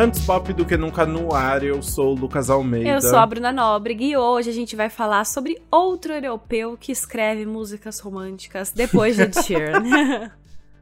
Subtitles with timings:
[0.00, 2.88] Antes pop do que nunca no ar, eu sou o Lucas Almeida.
[2.88, 6.92] Eu sou a Bruna Nóbrega e hoje a gente vai falar sobre outro europeu que
[6.92, 10.30] escreve músicas românticas depois de Sheeran.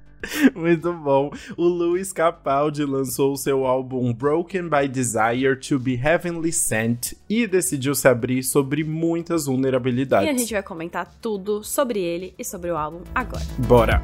[0.55, 1.31] Muito bom.
[1.57, 7.95] O Luiz Capaldi lançou seu álbum Broken by Desire to be Heavenly Sent e decidiu
[7.95, 10.27] se abrir sobre muitas vulnerabilidades.
[10.27, 13.47] E a gente vai comentar tudo sobre ele e sobre o álbum agora.
[13.67, 14.03] Bora!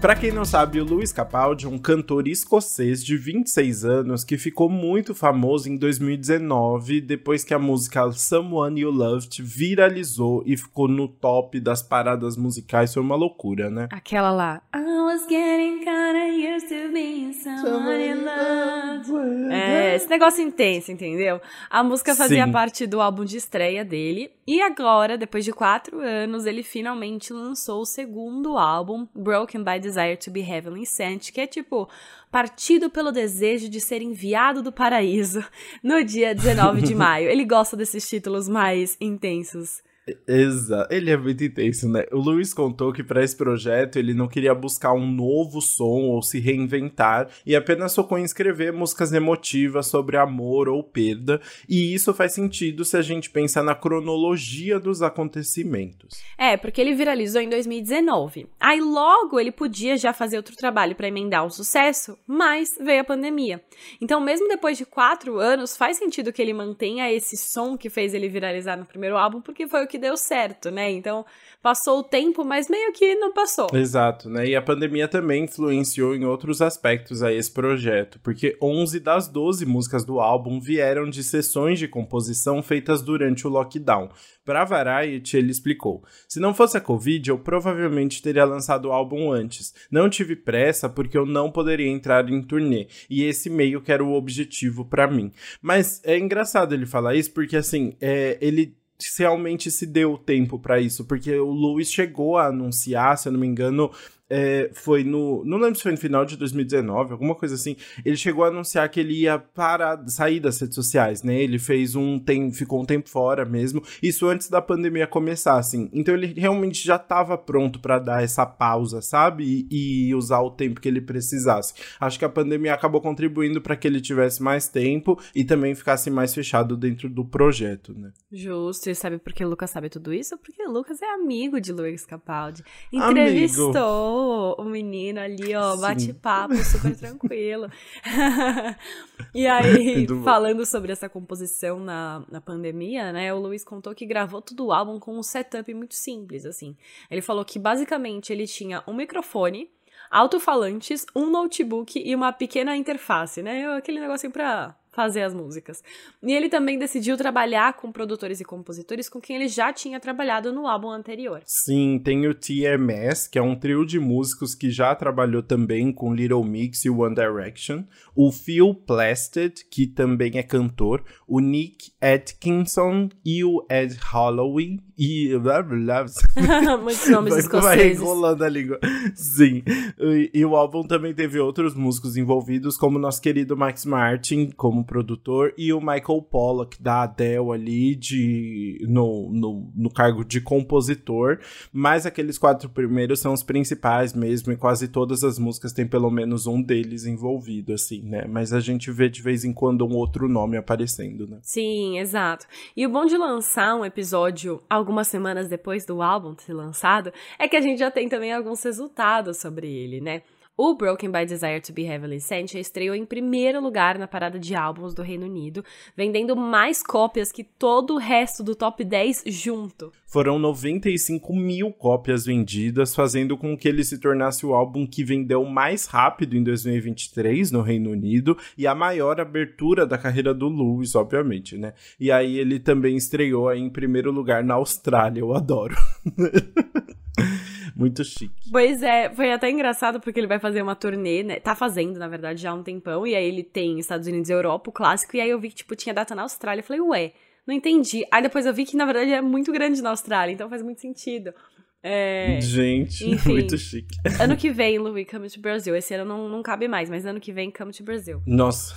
[0.00, 4.36] Para quem não sabe, o Louis Capaldi é um cantor escocês de 26 anos que
[4.36, 10.86] ficou muito famoso em 2019 depois que a música Someone You Loved viralizou e ficou
[10.86, 12.92] no top das paradas musicais.
[12.92, 13.88] Foi uma loucura, né?
[13.90, 14.62] Aquela lá.
[14.74, 16.26] I was getting kinda
[16.56, 19.52] used to being someone you loved.
[19.52, 21.40] É, esse negócio intenso, entendeu?
[21.70, 22.52] A música fazia Sim.
[22.52, 27.80] parte do álbum de estreia dele e agora, depois de quatro anos, ele finalmente lançou
[27.80, 31.88] o segundo álbum, Broken by Desire to be Heavenly Sent, que é tipo
[32.30, 35.44] partido pelo desejo de ser enviado do paraíso
[35.82, 37.28] no dia 19 de maio.
[37.28, 39.82] Ele gosta desses títulos mais intensos.
[40.26, 40.92] Exato.
[40.94, 42.04] Ele é muito intenso, né?
[42.12, 46.22] O Luiz contou que para esse projeto ele não queria buscar um novo som ou
[46.22, 51.40] se reinventar e apenas focou em escrever músicas emotivas sobre amor ou perda.
[51.68, 56.22] E isso faz sentido se a gente pensar na cronologia dos acontecimentos.
[56.38, 58.46] É, porque ele viralizou em 2019.
[58.60, 63.04] Aí logo ele podia já fazer outro trabalho para emendar o sucesso, mas veio a
[63.04, 63.60] pandemia.
[64.00, 68.14] Então, mesmo depois de quatro anos, faz sentido que ele mantenha esse som que fez
[68.14, 70.90] ele viralizar no primeiro álbum, porque foi o que que deu certo, né?
[70.90, 71.24] Então,
[71.62, 73.68] passou o tempo, mas meio que não passou.
[73.72, 74.46] Exato, né?
[74.46, 79.64] E a pandemia também influenciou em outros aspectos a esse projeto, porque 11 das 12
[79.64, 84.10] músicas do álbum vieram de sessões de composição feitas durante o lockdown.
[84.44, 89.32] Para Variety, ele explicou: Se não fosse a Covid, eu provavelmente teria lançado o álbum
[89.32, 89.74] antes.
[89.90, 94.04] Não tive pressa porque eu não poderia entrar em turnê, e esse meio que era
[94.04, 95.32] o objetivo para mim.
[95.60, 98.76] Mas é engraçado ele falar isso porque, assim, é, ele
[99.18, 103.40] realmente se deu tempo para isso, porque o Lewis chegou a anunciar, se eu não
[103.40, 103.90] me engano,
[104.28, 105.44] é, foi no.
[105.44, 107.76] Não lembro se foi no final de 2019, alguma coisa assim.
[108.04, 111.40] Ele chegou a anunciar que ele ia parar, sair das redes sociais, né?
[111.40, 112.18] Ele fez um.
[112.18, 113.82] Tem, ficou um tempo fora mesmo.
[114.02, 115.88] Isso antes da pandemia começar, assim.
[115.92, 119.66] Então ele realmente já estava pronto para dar essa pausa, sabe?
[119.70, 121.74] E, e, usar o tempo que ele precisasse.
[122.00, 126.10] Acho que a pandemia acabou contribuindo para que ele tivesse mais tempo e também ficasse
[126.10, 128.10] mais fechado dentro do projeto, né?
[128.32, 128.90] Justo.
[128.90, 130.36] E sabe por que o Lucas sabe tudo isso?
[130.38, 132.64] Porque o Lucas é amigo de Luiz Capaldi.
[132.92, 133.66] Entrevistou.
[133.66, 137.70] Amigo o menino ali, ó, bate-papo, super tranquilo.
[139.34, 144.40] e aí, falando sobre essa composição na, na pandemia, né, o Luiz contou que gravou
[144.40, 146.76] todo o álbum com um setup muito simples, assim.
[147.10, 149.70] Ele falou que basicamente ele tinha um microfone,
[150.10, 153.66] alto-falantes, um notebook e uma pequena interface, né?
[153.76, 155.84] Aquele negocinho pra fazer as músicas.
[156.22, 160.50] E ele também decidiu trabalhar com produtores e compositores com quem ele já tinha trabalhado
[160.50, 161.42] no álbum anterior.
[161.44, 166.14] Sim, tem o TMS, que é um trio de músicos que já trabalhou também com
[166.14, 173.10] Little Mix e One Direction, o Phil Plasted, que também é cantor, o Nick Atkinson
[173.22, 175.32] e o Ed Holloway, e...
[176.82, 177.76] Muitos nomes vai, escoceses.
[177.76, 178.80] Vai enrolando a língua.
[179.14, 179.62] Sim.
[179.98, 184.85] E, e, o álbum também teve outros músicos envolvidos, como nosso querido Max Martin, como
[184.86, 191.38] produtor, e o Michael Pollock, da Adele ali, de, no, no, no cargo de compositor.
[191.72, 196.10] Mas aqueles quatro primeiros são os principais mesmo, e quase todas as músicas têm pelo
[196.10, 198.26] menos um deles envolvido, assim, né?
[198.26, 201.38] Mas a gente vê de vez em quando um outro nome aparecendo, né?
[201.42, 202.46] Sim, exato.
[202.76, 207.48] E o bom de lançar um episódio algumas semanas depois do álbum ser lançado é
[207.48, 210.22] que a gente já tem também alguns resultados sobre ele, né?
[210.58, 214.54] O Broken by Desire to be Heavily Sent estreou em primeiro lugar na parada de
[214.54, 215.62] álbuns do Reino Unido,
[215.94, 219.92] vendendo mais cópias que todo o resto do top 10 junto.
[220.06, 225.44] Foram 95 mil cópias vendidas, fazendo com que ele se tornasse o álbum que vendeu
[225.44, 230.94] mais rápido em 2023 no Reino Unido e a maior abertura da carreira do Lewis,
[230.94, 231.74] obviamente, né?
[232.00, 235.76] E aí ele também estreou em primeiro lugar na Austrália, eu adoro.
[237.76, 238.50] Muito chique.
[238.50, 241.38] Pois é, foi até engraçado porque ele vai fazer uma turnê, né?
[241.38, 243.06] Tá fazendo, na verdade, já há um tempão.
[243.06, 245.14] E aí ele tem Estados Unidos e Europa, o clássico.
[245.14, 246.60] E aí eu vi que, tipo, tinha data na Austrália.
[246.60, 247.12] Eu falei, ué,
[247.46, 248.02] não entendi.
[248.10, 250.32] Aí depois eu vi que, na verdade, é muito grande na Austrália.
[250.32, 251.34] Então faz muito sentido.
[251.82, 252.40] É...
[252.40, 253.94] Gente, Enfim, muito chique.
[254.18, 255.76] Ano que vem, Louis, Come to Brasil.
[255.76, 258.22] Esse ano não, não cabe mais, mas ano que vem, Come to Brasil.
[258.26, 258.74] Nossa.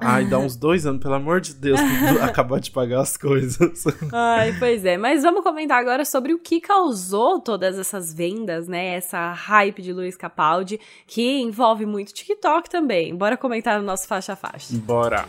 [0.00, 1.80] Ai, dá uns dois anos, pelo amor de Deus,
[2.22, 3.84] acabar de pagar as coisas.
[4.12, 4.96] Ai, pois é.
[4.96, 8.94] Mas vamos comentar agora sobre o que causou todas essas vendas, né?
[8.94, 13.14] Essa hype de Luiz Capaldi, que envolve muito TikTok também.
[13.14, 14.76] Bora comentar no nosso faixa a faixa.
[14.76, 15.26] Bora.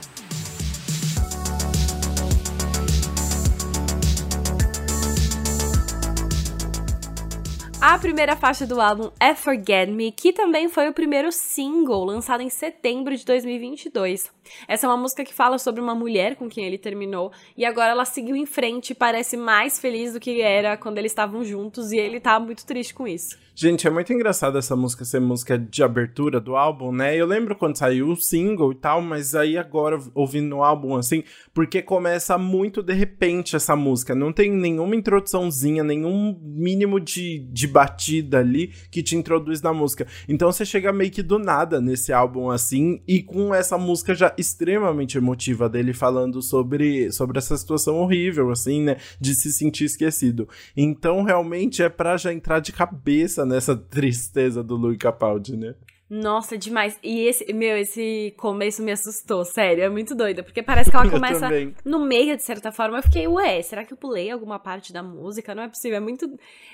[7.81, 12.41] A primeira faixa do álbum é Forget Me, que também foi o primeiro single lançado
[12.41, 14.29] em setembro de 2022.
[14.67, 17.91] Essa é uma música que fala sobre uma mulher com quem ele terminou e agora
[17.91, 21.93] ela seguiu em frente e parece mais feliz do que era quando eles estavam juntos
[21.93, 23.37] e ele tá muito triste com isso.
[23.55, 27.15] Gente, é muito engraçado essa música ser música de abertura do álbum, né?
[27.15, 31.23] Eu lembro quando saiu o single e tal, mas aí agora ouvindo o álbum assim,
[31.53, 37.67] porque começa muito de repente essa música, não tem nenhuma introduçãozinha, nenhum mínimo de, de
[37.69, 40.07] batida ali que te introduz na música.
[40.27, 44.33] Então você chega meio que do nada nesse álbum assim e com essa música já
[44.37, 48.97] extremamente emotiva dele falando sobre, sobre essa situação horrível, assim, né?
[49.19, 50.47] De se sentir esquecido.
[50.75, 55.75] Então, realmente é pra já entrar de cabeça nessa tristeza do Louis Capaldi, né?
[56.09, 56.97] Nossa, demais.
[57.03, 61.07] E esse, meu, esse começo me assustou, sério, é muito doida, porque parece que ela
[61.11, 61.47] começa
[61.85, 62.97] no meio, de certa forma.
[62.97, 65.53] Eu fiquei, ué, será que eu pulei alguma parte da música?
[65.53, 66.27] Não é possível, é muito.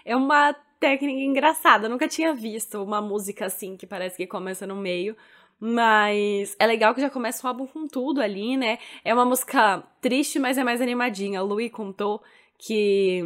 [0.05, 1.85] É uma técnica engraçada.
[1.85, 5.15] Eu nunca tinha visto uma música assim que parece que começa no meio.
[5.59, 8.77] Mas é legal que já começa o álbum com tudo ali, né?
[9.03, 11.41] É uma música triste, mas é mais animadinha.
[11.41, 12.21] O Louis contou
[12.57, 13.23] que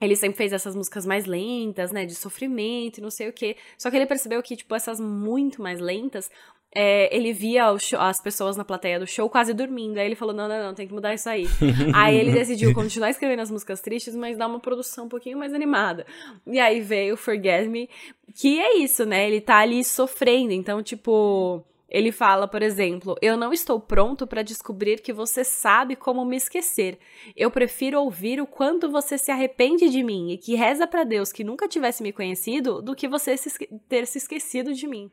[0.00, 3.56] ele sempre fez essas músicas mais lentas, né, de sofrimento e não sei o quê.
[3.78, 6.30] Só que ele percebeu que, tipo, essas muito mais lentas,
[6.78, 9.96] é, ele via show, as pessoas na plateia do show quase dormindo.
[9.96, 11.46] Aí ele falou: não, não, não, tem que mudar isso aí.
[11.94, 15.54] aí ele decidiu continuar escrevendo as músicas tristes, mas dar uma produção um pouquinho mais
[15.54, 16.04] animada.
[16.46, 17.88] E aí veio Forget Me,
[18.34, 19.26] que é isso, né?
[19.26, 20.52] Ele tá ali sofrendo.
[20.52, 21.64] Então, tipo.
[21.88, 26.36] Ele fala, por exemplo, eu não estou pronto para descobrir que você sabe como me
[26.36, 26.98] esquecer.
[27.36, 31.30] Eu prefiro ouvir o quanto você se arrepende de mim e que reza para Deus
[31.30, 35.08] que nunca tivesse me conhecido do que você se ter se esquecido de mim.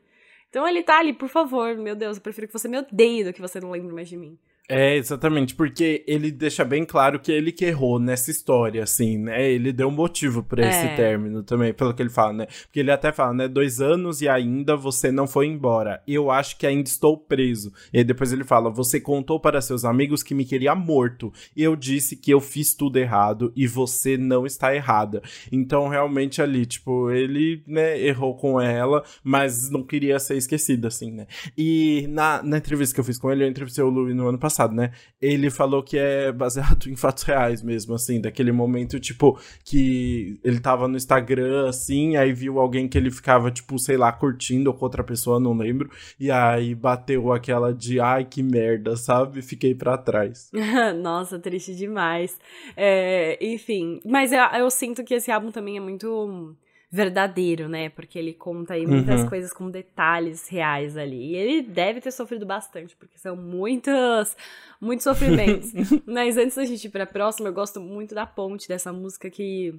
[0.53, 3.33] Então ele tá ali, por favor, meu Deus, eu prefiro que você me odeie do
[3.33, 4.37] que você não lembre mais de mim.
[4.69, 9.51] É, exatamente, porque ele deixa bem claro que ele que errou nessa história, assim, né?
[9.51, 10.95] Ele deu um motivo para esse é.
[10.95, 12.47] término também, pelo que ele fala, né?
[12.63, 13.47] Porque ele até fala, né?
[13.49, 16.01] Dois anos e ainda você não foi embora.
[16.07, 17.73] Eu acho que ainda estou preso.
[17.91, 21.33] E depois ele fala: Você contou para seus amigos que me queria morto.
[21.57, 25.21] Eu disse que eu fiz tudo errado e você não está errada.
[25.51, 31.11] Então, realmente, ali, tipo, ele, né, errou com ela, mas não queria ser esquecido, assim,
[31.11, 31.27] né?
[31.57, 34.39] E na, na entrevista que eu fiz com ele, eu entrevistei o Louis no ano
[34.39, 34.91] passado passado, né?
[35.19, 40.59] Ele falou que é baseado em fatos reais mesmo, assim, daquele momento, tipo, que ele
[40.59, 44.75] tava no Instagram, assim, aí viu alguém que ele ficava, tipo, sei lá, curtindo ou
[44.75, 45.89] com outra pessoa, não lembro,
[46.19, 49.41] e aí bateu aquela de, ai, que merda, sabe?
[49.41, 50.51] Fiquei para trás.
[51.01, 52.37] Nossa, triste demais.
[52.77, 56.55] É, enfim, mas eu, eu sinto que esse álbum também é muito
[56.93, 57.89] verdadeiro, né?
[57.89, 59.29] Porque ele conta aí muitas uhum.
[59.29, 61.31] coisas com detalhes reais ali.
[61.31, 64.37] E ele deve ter sofrido bastante, porque são muitos,
[64.79, 65.71] muitos sofrimentos.
[66.05, 69.73] Mas antes da gente ir pra próxima, eu gosto muito da ponte dessa música que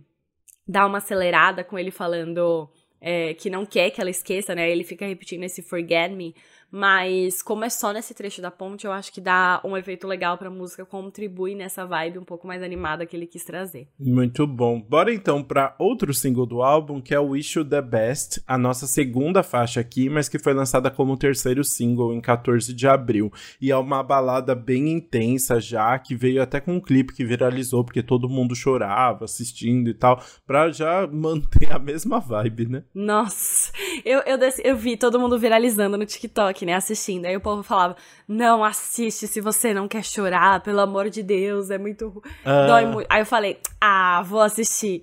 [0.66, 2.68] dá uma acelerada com ele falando
[3.04, 4.70] é, que não quer que ela esqueça, né?
[4.70, 6.34] Ele fica repetindo esse forget me
[6.76, 10.36] mas como é só nesse trecho da ponte, eu acho que dá um efeito legal
[10.36, 13.86] pra música, contribui nessa vibe um pouco mais animada que ele quis trazer.
[13.96, 14.80] Muito bom.
[14.80, 18.58] Bora então para outro single do álbum, que é o Wish You The Best, a
[18.58, 23.32] nossa segunda faixa aqui, mas que foi lançada como terceiro single em 14 de abril.
[23.60, 27.84] E é uma balada bem intensa já, que veio até com um clipe que viralizou,
[27.84, 32.82] porque todo mundo chorava assistindo e tal, pra já manter a mesma vibe, né?
[32.94, 33.72] Nossa,
[34.04, 37.26] eu, eu, eu vi todo mundo viralizando no TikTok né, assistindo.
[37.26, 37.96] Aí o povo falava:
[38.28, 42.22] Não, assiste se você não quer chorar, pelo amor de Deus, é muito.
[42.44, 42.66] Ah.
[42.66, 43.06] Dói muito.
[43.10, 45.02] Aí eu falei: Ah, vou assistir.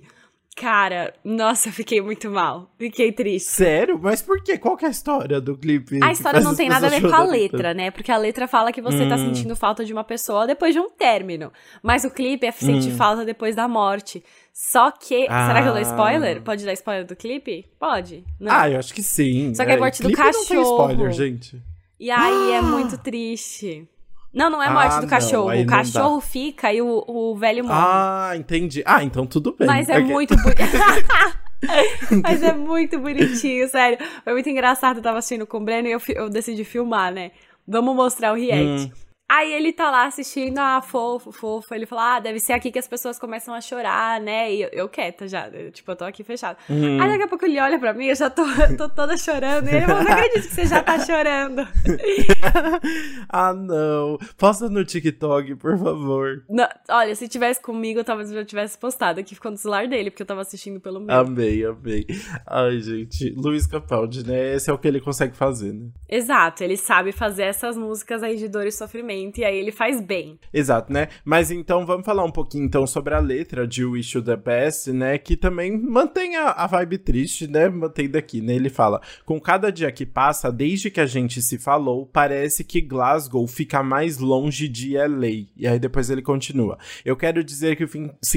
[0.54, 2.70] Cara, nossa, eu fiquei muito mal.
[2.78, 3.50] Fiquei triste.
[3.50, 3.98] Sério?
[4.00, 4.58] Mas por quê?
[4.58, 5.98] Qual que é a história do clipe?
[6.02, 7.90] A história não tem nada a ver com a letra, né?
[7.90, 9.08] Porque a letra fala que você tá hum.
[9.08, 11.50] tá sentindo falta de uma pessoa depois de um término.
[11.82, 12.96] Mas o clipe é sentir hum.
[12.96, 14.22] falta depois da morte.
[14.52, 15.26] Só que.
[15.28, 15.46] Ah.
[15.48, 16.42] Será que eu dou spoiler?
[16.42, 17.66] Pode dar spoiler do clipe?
[17.78, 18.22] Pode.
[18.38, 18.52] Não.
[18.52, 19.54] Ah, eu acho que sim.
[19.54, 20.38] Só que é a morte é, do cachorro.
[20.38, 21.62] Não tem spoiler, gente.
[21.98, 22.58] E aí ah.
[22.58, 23.88] é muito triste.
[24.32, 25.52] Não, não é morte ah, do cachorro.
[25.52, 27.78] Não, o cachorro fica e o, o velho morre.
[27.78, 28.82] Ah, entendi.
[28.86, 29.66] Ah, então tudo bem.
[29.66, 30.04] Mas é okay.
[30.04, 30.34] muito
[32.22, 33.98] Mas é muito bonitinho, sério.
[34.24, 34.96] Foi muito engraçado.
[34.96, 37.30] Eu tava assistindo com o Breno e eu, eu decidi filmar, né?
[37.68, 38.90] Vamos mostrar o react.
[38.90, 39.11] Hum.
[39.34, 41.74] Aí ele tá lá assistindo, ah, fofo, fofo.
[41.74, 44.52] Ele fala, ah, deve ser aqui que as pessoas começam a chorar, né?
[44.52, 46.58] E eu, eu quieta já, eu, tipo, eu tô aqui fechada.
[46.68, 47.00] Uhum.
[47.00, 48.42] Aí daqui a pouco ele olha pra mim, eu já tô,
[48.76, 49.68] tô toda chorando.
[49.68, 51.66] E ele não acredito que você já tá chorando.
[53.30, 54.18] ah, não.
[54.36, 56.44] Posta no TikTok, por favor.
[56.50, 60.10] Não, olha, se tivesse comigo, talvez eu já tivesse postado aqui, ficou no celular dele,
[60.10, 61.14] porque eu tava assistindo pelo meu.
[61.14, 62.06] Amei, amei.
[62.46, 64.54] Ai, gente, Luiz Capaldi, né?
[64.54, 65.88] Esse é o que ele consegue fazer, né?
[66.06, 70.00] Exato, ele sabe fazer essas músicas aí de dor e sofrimento e aí ele faz
[70.00, 70.38] bem.
[70.52, 71.08] Exato, né?
[71.24, 74.92] Mas então vamos falar um pouquinho então sobre a letra de Wish You The Best,
[74.92, 75.18] né?
[75.18, 77.68] Que também mantém a, a vibe triste, né?
[77.68, 78.54] Mantém daqui, né?
[78.54, 82.80] Ele fala, com cada dia que passa, desde que a gente se falou, parece que
[82.80, 85.46] Glasgow fica mais longe de LA.
[85.56, 86.78] E aí depois ele continua.
[87.04, 87.86] Eu quero dizer que,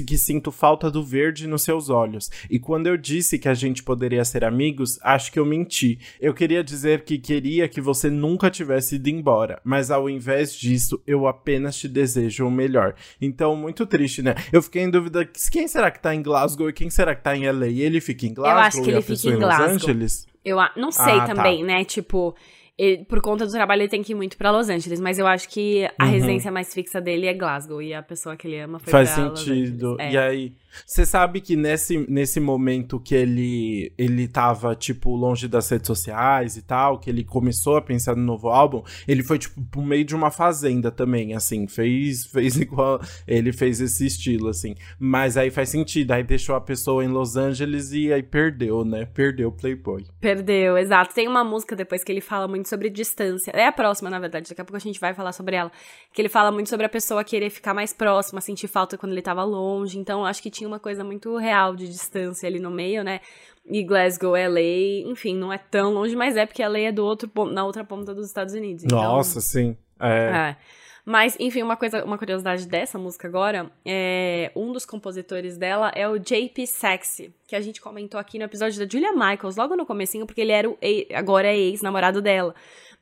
[0.01, 2.29] que sinto falta do verde nos seus olhos.
[2.49, 5.99] E quando eu disse que a gente poderia ser amigos, acho que eu menti.
[6.19, 11.01] Eu queria dizer que queria que você nunca tivesse ido embora, mas ao invés disso,
[11.05, 12.95] eu apenas te desejo o melhor.
[13.21, 14.35] Então, muito triste, né?
[14.51, 17.35] Eu fiquei em dúvida, quem será que tá em Glasgow e quem será que tá
[17.35, 17.67] em LA?
[17.67, 18.59] Ele fica em Glasgow?
[18.59, 19.67] Eu acho que ele fica em Glasgow.
[19.67, 20.27] Los Angeles?
[20.43, 21.33] Eu não sei ah, tá.
[21.35, 21.65] também, tá.
[21.65, 21.85] né?
[21.85, 22.35] Tipo,
[22.77, 25.25] ele, por conta do trabalho, ele tem que ir muito para Los Angeles, mas eu
[25.25, 26.11] acho que a uhum.
[26.11, 29.95] residência mais fixa dele é Glasgow e a pessoa que ele ama foi Faz sentido.
[29.99, 30.11] É.
[30.11, 30.53] E aí,
[30.85, 36.57] você sabe que nesse, nesse momento que ele ele tava tipo longe das redes sociais
[36.57, 40.03] e tal, que ele começou a pensar no novo álbum, ele foi tipo pro meio
[40.03, 44.75] de uma fazenda também, assim, fez fez igual ele fez esse estilo assim.
[44.99, 49.05] Mas aí faz sentido, aí deixou a pessoa em Los Angeles e aí perdeu, né?
[49.05, 50.05] Perdeu o Playboy.
[50.19, 51.13] Perdeu, exato.
[51.13, 53.51] Tem uma música depois que ele fala muito muito sobre distância.
[53.51, 55.71] É a próxima, na verdade, daqui a pouco a gente vai falar sobre ela.
[56.11, 59.21] Que ele fala muito sobre a pessoa querer ficar mais próxima, sentir falta quando ele
[59.21, 59.97] tava longe.
[59.99, 63.21] Então, acho que tinha uma coisa muito real de distância ali no meio, né?
[63.67, 67.31] E Glasgow, LA, enfim, não é tão longe, mas é porque LA é do outro,
[67.51, 68.83] na outra ponta dos Estados Unidos.
[68.83, 69.77] Então, Nossa, sim.
[69.99, 70.07] É.
[70.07, 70.57] é.
[71.05, 76.09] Mas, enfim, uma coisa, uma curiosidade dessa música agora, é um dos compositores dela é
[76.09, 79.85] o JP Sexy, que a gente comentou aqui no episódio da Julia Michaels, logo no
[79.85, 80.75] comecinho, porque ele era o
[81.13, 82.55] agora é ex-namorado dela.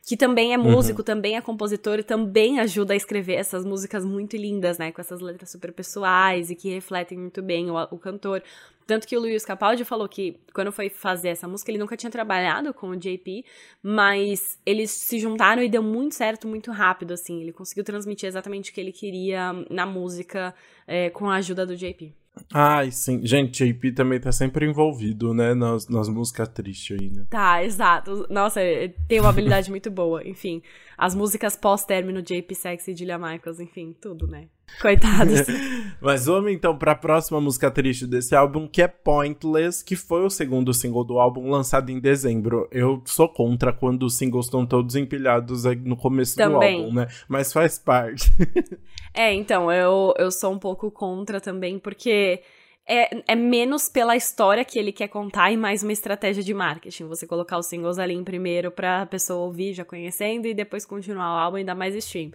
[0.05, 1.05] Que também é músico, uhum.
[1.05, 4.91] também é compositor e também ajuda a escrever essas músicas muito lindas, né?
[4.91, 8.43] Com essas letras super pessoais e que refletem muito bem o, o cantor.
[8.85, 12.11] Tanto que o Luiz Capaldi falou que quando foi fazer essa música, ele nunca tinha
[12.11, 13.45] trabalhado com o JP,
[13.81, 17.41] mas eles se juntaram e deu muito certo, muito rápido, assim.
[17.41, 20.53] Ele conseguiu transmitir exatamente o que ele queria na música
[20.87, 22.13] é, com a ajuda do JP.
[22.51, 23.25] Ai, sim.
[23.25, 25.53] Gente, JP também tá sempre envolvido, né?
[25.53, 27.25] Nas, nas músicas tristes aí, né?
[27.29, 28.25] Tá, exato.
[28.29, 28.59] Nossa,
[29.07, 30.27] tem uma habilidade muito boa.
[30.27, 30.61] Enfim,
[30.97, 34.47] as músicas pós-término, JP Sexy e Julia Michaels, enfim, tudo, né?
[34.81, 35.41] Coitados.
[36.01, 40.25] Mas vamos então para a próxima música triste desse álbum, que é Pointless, que foi
[40.25, 42.67] o segundo single do álbum lançado em dezembro.
[42.71, 46.77] Eu sou contra quando os singles estão todos empilhados no começo também.
[46.77, 47.07] do álbum, né?
[47.27, 48.31] Mas faz parte.
[49.13, 52.41] é, então, eu, eu sou um pouco contra também, porque
[52.85, 57.07] é, é menos pela história que ele quer contar e mais uma estratégia de marketing.
[57.07, 61.33] Você colocar os singles ali em primeiro pra pessoa ouvir já conhecendo e depois continuar
[61.33, 62.31] o álbum e dar mais stream.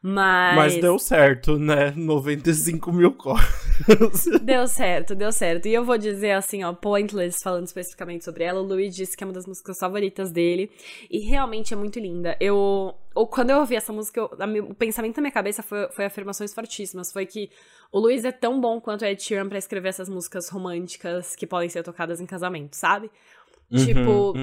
[0.00, 0.56] Mas...
[0.56, 1.92] Mas deu certo, né?
[1.96, 3.48] 95 mil cópias.
[4.42, 5.66] Deu certo, deu certo.
[5.66, 9.24] E eu vou dizer assim, ó, Pointless, falando especificamente sobre ela, o Louis disse que
[9.24, 10.70] é uma das músicas favoritas dele.
[11.10, 12.36] E realmente é muito linda.
[12.40, 12.94] Eu.
[13.14, 14.30] Ou quando eu ouvi essa música, eu,
[14.68, 17.12] o pensamento na minha cabeça foi, foi afirmações fortíssimas.
[17.12, 17.50] Foi que
[17.92, 21.68] o Luiz é tão bom quanto Ed Sheeran pra escrever essas músicas românticas que podem
[21.68, 23.10] ser tocadas em casamento, sabe?
[23.70, 23.84] Uhum.
[23.84, 24.34] Tipo,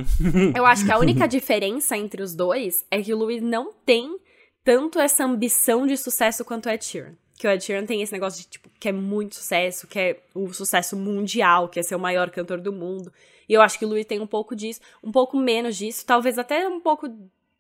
[0.56, 4.18] eu acho que a única diferença entre os dois é que o Luiz não tem
[4.66, 7.14] tanto essa ambição de sucesso quanto o Ed Sheeran.
[7.38, 10.20] Que o Ed Sheeran tem esse negócio de, tipo, que é muito sucesso, que é
[10.34, 13.14] o sucesso mundial, que é ser o maior cantor do mundo.
[13.48, 16.40] E eu acho que o Louis tem um pouco disso, um pouco menos disso, talvez
[16.40, 17.08] até um pouco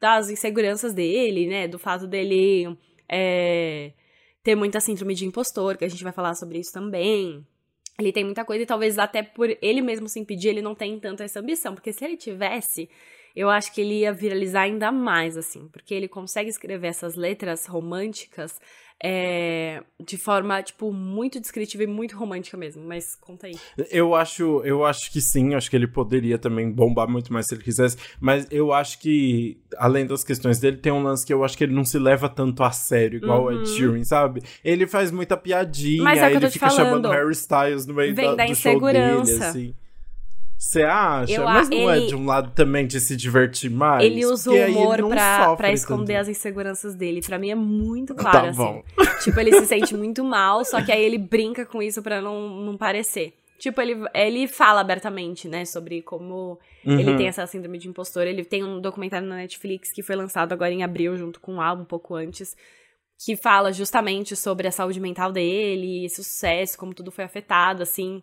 [0.02, 1.68] das inseguranças dele, né?
[1.68, 2.76] Do fato dele
[3.08, 3.92] é,
[4.42, 7.46] ter muita síndrome de impostor, que a gente vai falar sobre isso também.
[8.00, 11.00] Ele tem muita coisa e talvez até por ele mesmo se impedir, ele não tem
[11.00, 11.76] tanto essa ambição.
[11.76, 12.90] Porque se ele tivesse,
[13.36, 17.65] eu acho que ele ia viralizar ainda mais, assim, porque ele consegue escrever essas letras
[17.65, 18.60] românticas
[19.04, 22.84] é, de forma, tipo, muito descritiva e muito romântica mesmo.
[22.84, 23.56] Mas conta aí.
[23.92, 27.56] Eu acho, eu acho que sim, acho que ele poderia também bombar muito mais se
[27.56, 31.44] ele quisesse, mas eu acho que, além das questões dele, tem um lance que eu
[31.44, 33.48] acho que ele não se leva tanto a sério, igual uhum.
[33.48, 33.65] o Ed uhum.
[33.65, 34.42] Sheeran, sabe?
[34.63, 36.86] Ele faz muita piadinha, mas é ele fica falando.
[36.86, 39.75] chamando Harry Styles no meio Vem da, da do show dele, assim.
[40.58, 41.34] Você acha?
[41.34, 44.04] Eu, Mas não é ele, é de um lado também de se divertir mais?
[44.04, 46.22] Ele usa o humor pra, pra esconder tanto.
[46.22, 47.22] as inseguranças dele.
[47.22, 48.84] Pra mim é muito tá claro, tá assim.
[49.24, 52.50] Tipo, ele se sente muito mal, só que aí ele brinca com isso pra não,
[52.50, 53.34] não parecer.
[53.58, 57.00] Tipo, ele, ele fala abertamente, né, sobre como uhum.
[57.00, 58.28] ele tem essa síndrome de impostor.
[58.28, 61.62] Ele tem um documentário na Netflix que foi lançado agora em abril, junto com um
[61.62, 62.56] álbum, um pouco antes,
[63.24, 68.22] que fala justamente sobre a saúde mental dele, sucesso, como tudo foi afetado, assim.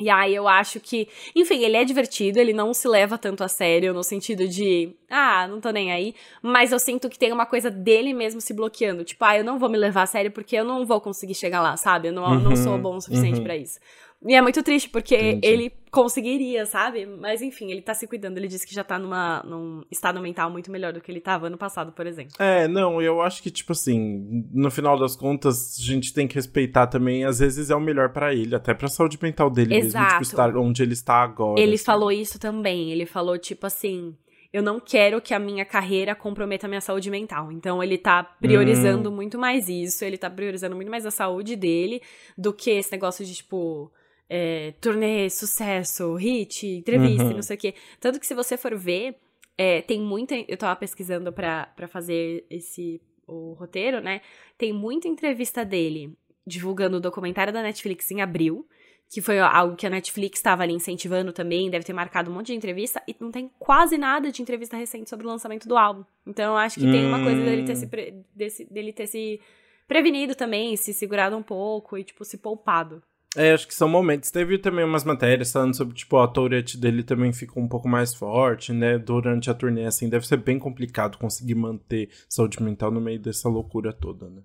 [0.00, 3.48] E aí eu acho que, enfim, ele é divertido, ele não se leva tanto a
[3.48, 7.44] sério no sentido de, ah, não tô nem aí, mas eu sinto que tem uma
[7.44, 10.56] coisa dele mesmo se bloqueando, tipo, ah, eu não vou me levar a sério porque
[10.56, 12.08] eu não vou conseguir chegar lá, sabe?
[12.08, 13.44] Eu não, uhum, não sou bom o suficiente uhum.
[13.44, 13.78] para isso.
[14.26, 15.46] E é muito triste, porque Entendi.
[15.46, 17.06] ele conseguiria, sabe?
[17.06, 18.36] Mas enfim, ele tá se cuidando.
[18.36, 21.46] Ele disse que já tá numa, num estado mental muito melhor do que ele tava
[21.46, 22.34] ano passado, por exemplo.
[22.38, 26.34] É, não, eu acho que, tipo assim, no final das contas, a gente tem que
[26.34, 30.04] respeitar também, às vezes é o melhor para ele, até pra saúde mental dele Exato.
[30.04, 31.58] mesmo, tipo, estar onde ele está agora.
[31.58, 31.84] Ele assim.
[31.84, 32.92] falou isso também.
[32.92, 34.14] Ele falou, tipo assim
[34.52, 37.52] eu não quero que a minha carreira comprometa a minha saúde mental.
[37.52, 39.14] Então ele tá priorizando hum.
[39.14, 42.02] muito mais isso, ele tá priorizando muito mais a saúde dele
[42.36, 43.92] do que esse negócio de, tipo,
[44.32, 47.34] é, turnê, sucesso, hit, entrevista, uhum.
[47.34, 47.74] não sei o quê.
[47.98, 49.16] Tanto que se você for ver,
[49.58, 50.36] é, tem muita.
[50.46, 54.20] Eu tava pesquisando para fazer esse o roteiro, né?
[54.56, 58.66] Tem muita entrevista dele divulgando o documentário da Netflix em abril,
[59.08, 62.46] que foi algo que a Netflix estava ali incentivando também, deve ter marcado um monte
[62.46, 66.04] de entrevista, e não tem quase nada de entrevista recente sobre o lançamento do álbum.
[66.26, 66.92] Então eu acho que hum.
[66.92, 69.40] tem uma coisa dele ter se, pre, desse, dele ter se
[69.86, 73.02] prevenido também, se segurado um pouco e, tipo, se poupado.
[73.36, 74.30] É, acho que são momentos.
[74.30, 78.14] Teve também umas matérias falando sobre, tipo, a Tourette dele também ficou um pouco mais
[78.14, 78.98] forte, né?
[78.98, 83.48] Durante a turnê, assim, deve ser bem complicado conseguir manter saúde mental no meio dessa
[83.48, 84.42] loucura toda, né?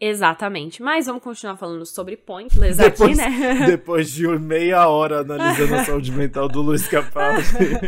[0.00, 0.80] Exatamente.
[0.80, 3.66] Mas vamos continuar falando sobre Pointless depois, aqui, né?
[3.66, 7.42] depois de meia hora analisando a saúde mental do Luiz Capaldi.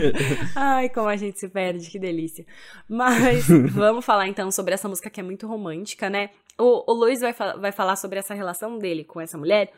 [0.57, 2.45] Ai, como a gente se perde, que delícia.
[2.89, 6.31] Mas vamos falar então sobre essa música que é muito romântica, né?
[6.59, 9.73] O, o Luiz vai, fa vai falar sobre essa relação dele com essa mulher,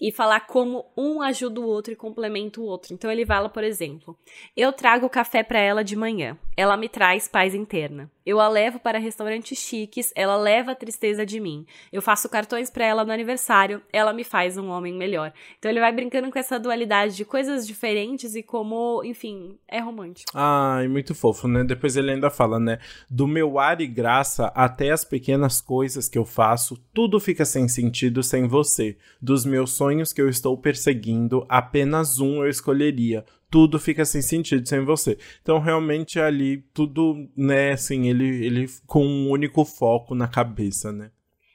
[0.00, 2.92] e falar como um ajuda o outro e complementa o outro.
[2.92, 4.16] Então ele fala, por exemplo,
[4.56, 8.10] eu trago café para ela de manhã, ela me traz paz interna.
[8.26, 11.64] Eu a levo para restaurantes chiques, ela leva a tristeza de mim.
[11.92, 15.32] Eu faço cartões para ela no aniversário, ela me faz um homem melhor.
[15.56, 20.32] Então ele vai brincando com essa dualidade de coisas diferentes e como, enfim, é romântico.
[20.34, 21.62] Ai, muito fofo, né?
[21.62, 22.80] Depois ele ainda fala, né?
[23.08, 27.68] Do meu ar e graça até as pequenas coisas que eu faço, tudo fica sem
[27.68, 28.96] sentido sem você.
[29.22, 34.68] Dos meus sonhos que eu estou perseguindo, apenas um eu escolheria tudo fica sem sentido
[34.68, 35.18] sem você.
[35.42, 41.10] Então, realmente, ali, tudo, né, assim, ele, ele com um único foco na cabeça, né?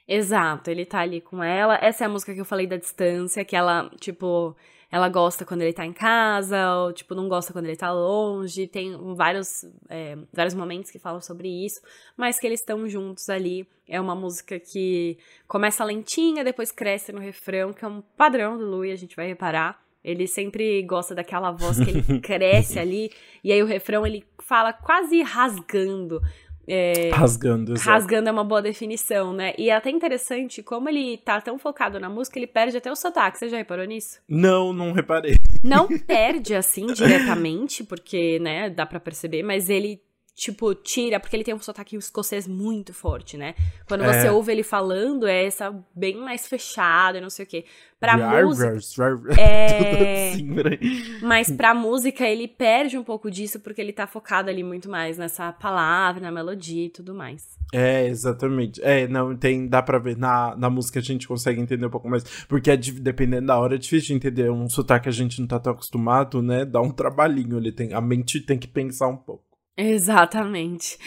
[0.06, 1.78] Exato, ele tá ali com ela.
[1.80, 4.56] Essa é a música que eu falei da distância, que ela, tipo,
[4.90, 8.66] ela gosta quando ele tá em casa, ou, tipo, não gosta quando ele tá longe.
[8.66, 11.80] Tem vários, é, vários momentos que falam sobre isso,
[12.14, 13.66] mas que eles estão juntos ali.
[13.88, 15.16] É uma música que
[15.48, 19.26] começa lentinha, depois cresce no refrão, que é um padrão do Louis, a gente vai
[19.26, 19.81] reparar.
[20.04, 23.10] Ele sempre gosta daquela voz que ele cresce ali,
[23.42, 26.20] e aí o refrão ele fala quase rasgando.
[26.66, 27.90] É, rasgando, exato.
[27.90, 29.52] Rasgando é uma boa definição, né?
[29.58, 32.96] E é até interessante como ele tá tão focado na música, ele perde até o
[32.96, 33.38] sotaque.
[33.38, 34.20] Você já reparou nisso?
[34.28, 35.34] Não, não reparei.
[35.62, 40.00] Não perde assim diretamente, porque, né, dá para perceber, mas ele
[40.34, 43.54] tipo, tira, porque ele tem um sotaque escocês muito forte, né?
[43.86, 44.12] Quando é.
[44.12, 47.64] você ouve ele falando, é essa bem mais fechada, não sei o quê.
[48.00, 48.74] Pra música.
[49.38, 50.32] é...
[50.32, 50.48] Assim,
[51.22, 55.16] mas pra música ele perde um pouco disso porque ele tá focado ali muito mais
[55.18, 57.56] nessa palavra, na melodia e tudo mais.
[57.72, 58.82] É, exatamente.
[58.82, 60.16] É, não, tem, dá pra ver.
[60.16, 62.24] Na, na música a gente consegue entender um pouco mais.
[62.48, 64.50] Porque é, dependendo da hora é difícil de entender.
[64.50, 66.64] Um sotaque que a gente não tá tão acostumado, né?
[66.64, 67.56] Dá um trabalhinho.
[67.56, 69.51] Ele tem, a mente tem que pensar um pouco.
[69.76, 70.98] Exatamente.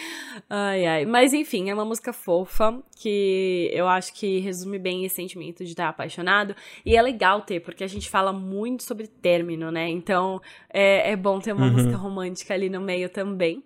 [0.50, 1.06] Ai, ai.
[1.06, 5.70] Mas enfim, é uma música fofa que eu acho que resume bem esse sentimento de
[5.70, 6.54] estar apaixonado.
[6.84, 9.88] E é legal ter, porque a gente fala muito sobre término, né?
[9.88, 11.72] Então é, é bom ter uma uhum.
[11.72, 13.62] música romântica ali no meio também.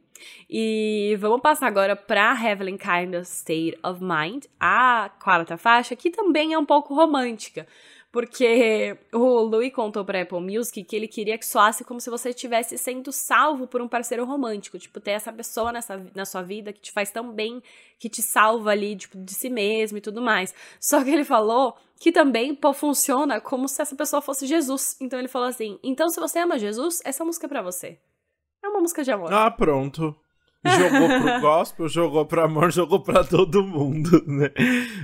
[0.49, 6.11] E vamos passar agora para Heavenly Kind of State of Mind, a quarta faixa, que
[6.11, 7.67] também é um pouco romântica.
[8.13, 12.31] Porque o Louis contou pra Apple Music que ele queria que soasse como se você
[12.31, 14.79] estivesse sendo salvo por um parceiro romântico.
[14.79, 17.63] Tipo, ter essa pessoa nessa, na sua vida que te faz tão bem,
[18.01, 20.53] que te salva ali, tipo, de si mesmo e tudo mais.
[20.81, 24.97] Só que ele falou que também pô, funciona como se essa pessoa fosse Jesus.
[25.01, 27.97] Então ele falou assim: então se você ama Jesus, essa música é pra você.
[28.63, 29.33] É uma música de amor.
[29.33, 30.17] Ah, pronto.
[30.63, 34.51] Jogou pro gospel, jogou pro amor, jogou pra todo mundo, né?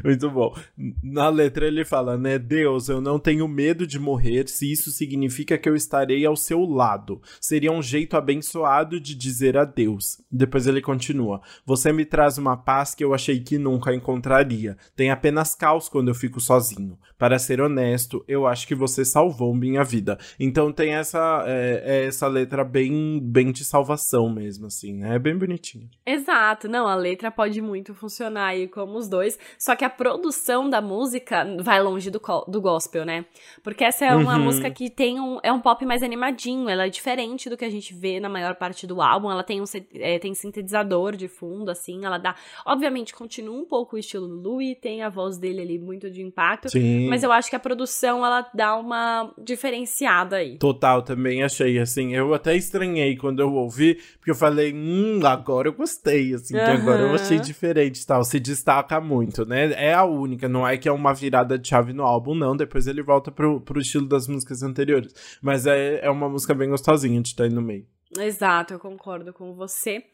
[0.05, 0.55] Muito bom.
[1.03, 2.39] Na letra ele fala, né?
[2.39, 6.61] Deus, eu não tenho medo de morrer se isso significa que eu estarei ao seu
[6.67, 7.23] lado.
[7.41, 10.21] Seria um jeito abençoado de dizer adeus.
[10.31, 14.77] Depois ele continua: Você me traz uma paz que eu achei que nunca encontraria.
[14.95, 16.99] Tem apenas caos quando eu fico sozinho.
[17.19, 20.19] Para ser honesto, eu acho que você salvou minha vida.
[20.39, 25.15] Então tem essa, é, é essa letra bem, bem de salvação mesmo, assim, né?
[25.15, 25.89] É bem bonitinha.
[26.05, 30.69] Exato, não, a letra pode muito funcionar aí como os dois, só que a produção
[30.69, 33.25] da música vai longe do, do gospel, né?
[33.63, 34.45] Porque essa é uma uhum.
[34.45, 37.71] música que tem um, é um pop mais animadinho, ela é diferente do que a
[37.71, 41.71] gente vê na maior parte do álbum, ela tem um é, tem sintetizador de fundo,
[41.71, 45.61] assim, ela dá, obviamente continua um pouco o estilo do Louis, tem a voz dele
[45.61, 47.09] ali muito de impacto, Sim.
[47.09, 50.59] mas eu acho que a produção, ela dá uma diferenciada aí.
[50.59, 55.69] Total, também achei, assim, eu até estranhei quando eu ouvi, porque eu falei, hum, agora
[55.69, 56.65] eu gostei, assim, uhum.
[56.65, 58.25] que agora eu achei diferente e tal.
[58.25, 59.73] Se destaca muito, né?
[59.73, 62.57] É a única, não é que é uma virada de chave no álbum, não.
[62.57, 65.15] Depois ele volta pro, pro estilo das músicas anteriores.
[65.41, 67.87] Mas é, é uma música bem gostosinha de estar aí no meio.
[68.15, 70.05] Exato, eu concordo com você.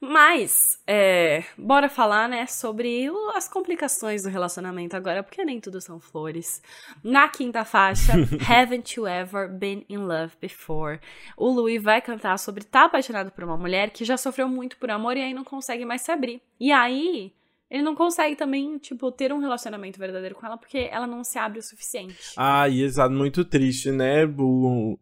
[0.00, 5.98] Mas, é, bora falar, né, sobre as complicações do relacionamento agora, porque nem tudo são
[5.98, 6.62] flores.
[7.02, 8.12] Na quinta faixa,
[8.48, 11.00] Haven't You Ever Been in Love Before?
[11.36, 14.76] O Louis vai cantar sobre estar tá apaixonado por uma mulher que já sofreu muito
[14.76, 16.40] por amor e aí não consegue mais se abrir.
[16.58, 17.32] E aí,
[17.70, 21.38] ele não consegue também, tipo, ter um relacionamento verdadeiro com ela porque ela não se
[21.38, 22.32] abre o suficiente.
[22.36, 24.22] Ah, e exato, muito triste, né?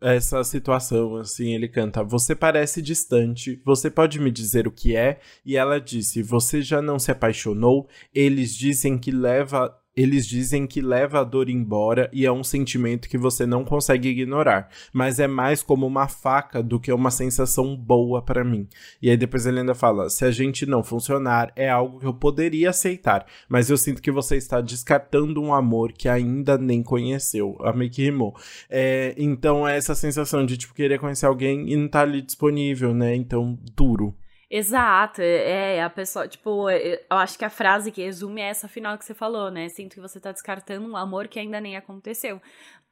[0.01, 5.19] Essa situação, assim, ele canta: Você parece distante, você pode me dizer o que é?
[5.45, 7.89] E ela disse: Você já não se apaixonou?
[8.15, 13.09] Eles dizem que leva eles dizem que leva a dor embora e é um sentimento
[13.09, 17.77] que você não consegue ignorar, mas é mais como uma faca do que uma sensação
[17.77, 18.69] boa para mim.
[19.03, 22.15] E aí depois ele ainda fala: se a gente não funcionar, é algo que eu
[22.15, 27.57] poderia aceitar, mas eu sinto que você está descartando um amor que ainda nem conheceu.
[27.61, 28.37] A que rimou.
[28.71, 32.95] É, então é essa sensação de tipo querer conhecer alguém e não tá ali disponível,
[32.95, 33.17] né?
[33.17, 34.15] Então, duro.
[34.51, 38.49] Exato, é, é, a pessoa, tipo, é, eu acho que a frase que resume é
[38.49, 39.69] essa final que você falou, né?
[39.69, 42.41] Sinto que você tá descartando um amor que ainda nem aconteceu.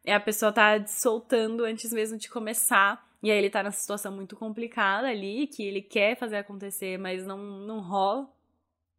[0.05, 4.13] É a pessoa tá soltando antes mesmo de começar, e aí ele tá nessa situação
[4.13, 8.29] muito complicada ali, que ele quer fazer acontecer, mas não, não rola.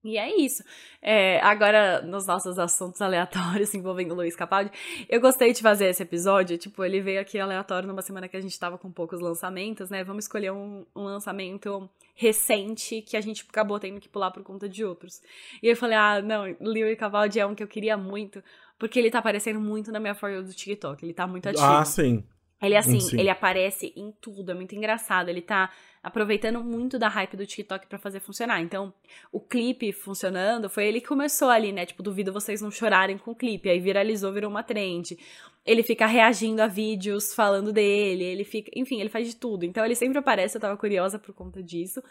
[0.08, 0.64] E é isso.
[1.02, 4.72] É, agora, nos nossos assuntos aleatórios envolvendo o Luiz Capaldi,
[5.10, 6.58] eu gostei de fazer esse episódio.
[6.58, 10.06] Tipo, ele veio aqui aleatório numa semana que a gente tava com poucos lançamentos, né?
[10.06, 14.70] Vamos escolher um, um lançamento recente que a gente acabou tendo que pular por conta
[14.70, 15.22] de outros.
[15.62, 18.42] E eu falei, ah, não, Luiz Capaldi é um que eu queria muito,
[18.80, 21.06] porque ele tá aparecendo muito na minha For do TikTok.
[21.06, 21.66] Ele tá muito ativo.
[21.66, 22.24] Ah, sim.
[22.62, 23.20] Ele, assim, sim.
[23.20, 25.30] ele aparece em tudo, é muito engraçado.
[25.30, 28.62] Ele tá aproveitando muito da hype do TikTok para fazer funcionar.
[28.62, 28.92] Então,
[29.32, 31.86] o clipe funcionando, foi ele que começou ali, né?
[31.86, 33.70] Tipo, duvido vocês não chorarem com o clipe.
[33.70, 35.18] Aí viralizou, virou uma trend.
[35.64, 38.72] Ele fica reagindo a vídeos falando dele, ele fica.
[38.76, 39.64] Enfim, ele faz de tudo.
[39.64, 42.02] Então, ele sempre aparece, eu tava curiosa por conta disso.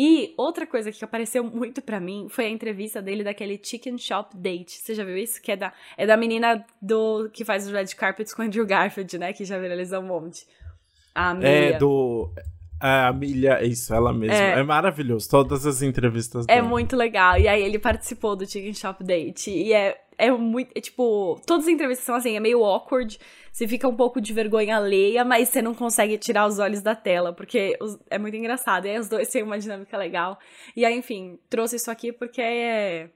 [0.00, 4.36] E outra coisa que apareceu muito para mim foi a entrevista dele daquele Chicken Shop
[4.36, 4.78] Date.
[4.78, 5.42] Você já viu isso?
[5.42, 9.18] Que é da, é da menina do que faz os red carpets com Andrew Garfield,
[9.18, 9.32] né?
[9.32, 10.46] Que já viralizou um monte.
[11.12, 12.30] A É, do.
[12.80, 14.36] A Milha, isso, ela mesma.
[14.36, 16.66] É, é maravilhoso, todas as entrevistas é dele.
[16.66, 17.36] É muito legal.
[17.36, 19.50] E aí ele participou do Chicken Shop Date.
[19.50, 20.70] E é, é muito.
[20.76, 23.18] É, tipo, todas as entrevistas são assim, é meio awkward.
[23.52, 26.94] Você fica um pouco de vergonha alheia, mas você não consegue tirar os olhos da
[26.94, 28.86] tela, porque os, é muito engraçado.
[28.86, 30.38] E aí os dois têm uma dinâmica legal.
[30.76, 33.10] E aí, enfim, trouxe isso aqui porque é.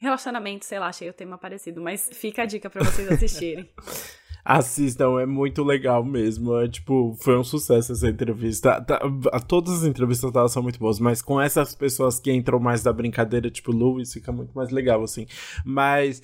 [0.00, 1.80] Relacionamento, sei lá, achei o tema parecido.
[1.80, 3.70] Mas fica a dica para vocês assistirem.
[4.44, 6.58] Assistam, é muito legal mesmo.
[6.58, 8.80] É, tipo, foi um sucesso essa entrevista.
[8.82, 9.00] Tá,
[9.48, 12.92] todas as entrevistas dela são muito boas, mas com essas pessoas que entram mais da
[12.92, 15.26] brincadeira, tipo Louis, fica muito mais legal, assim.
[15.64, 16.20] Mas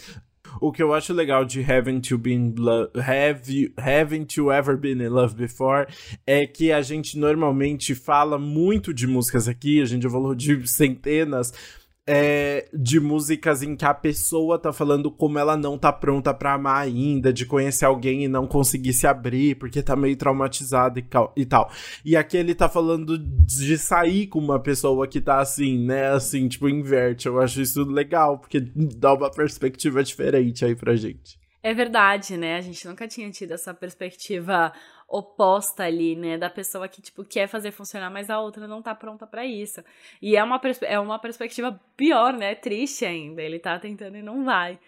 [0.61, 2.55] o que eu acho legal de Haven't You Been
[2.97, 5.87] have you, Haven't You Ever Been in Love Before
[6.27, 11.53] é que a gente normalmente fala muito de músicas aqui, a gente falou de centenas,
[12.13, 16.55] é, de músicas em que a pessoa tá falando como ela não tá pronta para
[16.55, 21.05] amar ainda, de conhecer alguém e não conseguir se abrir porque tá meio traumatizada e,
[21.37, 21.71] e tal.
[22.05, 26.09] E aqui ele tá falando de sair com uma pessoa que tá assim, né?
[26.09, 27.29] Assim, tipo, inverte.
[27.29, 31.39] Eu acho isso legal, porque dá uma perspectiva diferente aí pra gente.
[31.63, 32.57] É verdade, né?
[32.57, 34.73] A gente nunca tinha tido essa perspectiva
[35.11, 36.39] oposta ali, né?
[36.39, 39.83] Da pessoa que, tipo, quer fazer funcionar, mas a outra não tá pronta para isso.
[40.23, 42.55] E é uma, é uma perspectiva pior, né?
[42.55, 43.43] Triste ainda.
[43.43, 44.79] Ele tá tentando e não vai.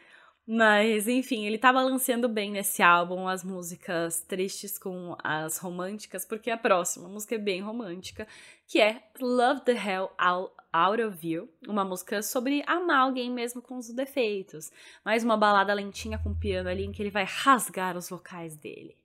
[0.46, 6.50] Mas, enfim, ele tá balanceando bem nesse álbum as músicas tristes com as românticas, porque
[6.50, 8.26] a próxima música é bem romântica,
[8.66, 13.76] que é Love the Hell Out of You, uma música sobre amar alguém mesmo com
[13.76, 14.72] os defeitos.
[15.04, 19.01] Mais uma balada lentinha com piano ali em que ele vai rasgar os vocais dele.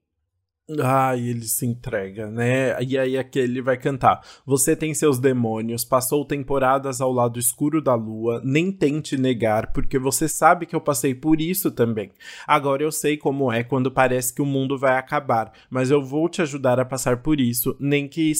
[0.84, 2.76] Ai, ele se entrega, né?
[2.84, 4.20] E aí aqui ele vai cantar.
[4.46, 9.98] Você tem seus demônios, passou temporadas ao lado escuro da lua, nem tente negar, porque
[9.98, 12.12] você sabe que eu passei por isso também.
[12.46, 16.28] Agora eu sei como é quando parece que o mundo vai acabar, mas eu vou
[16.28, 18.34] te ajudar a passar por isso, nem que,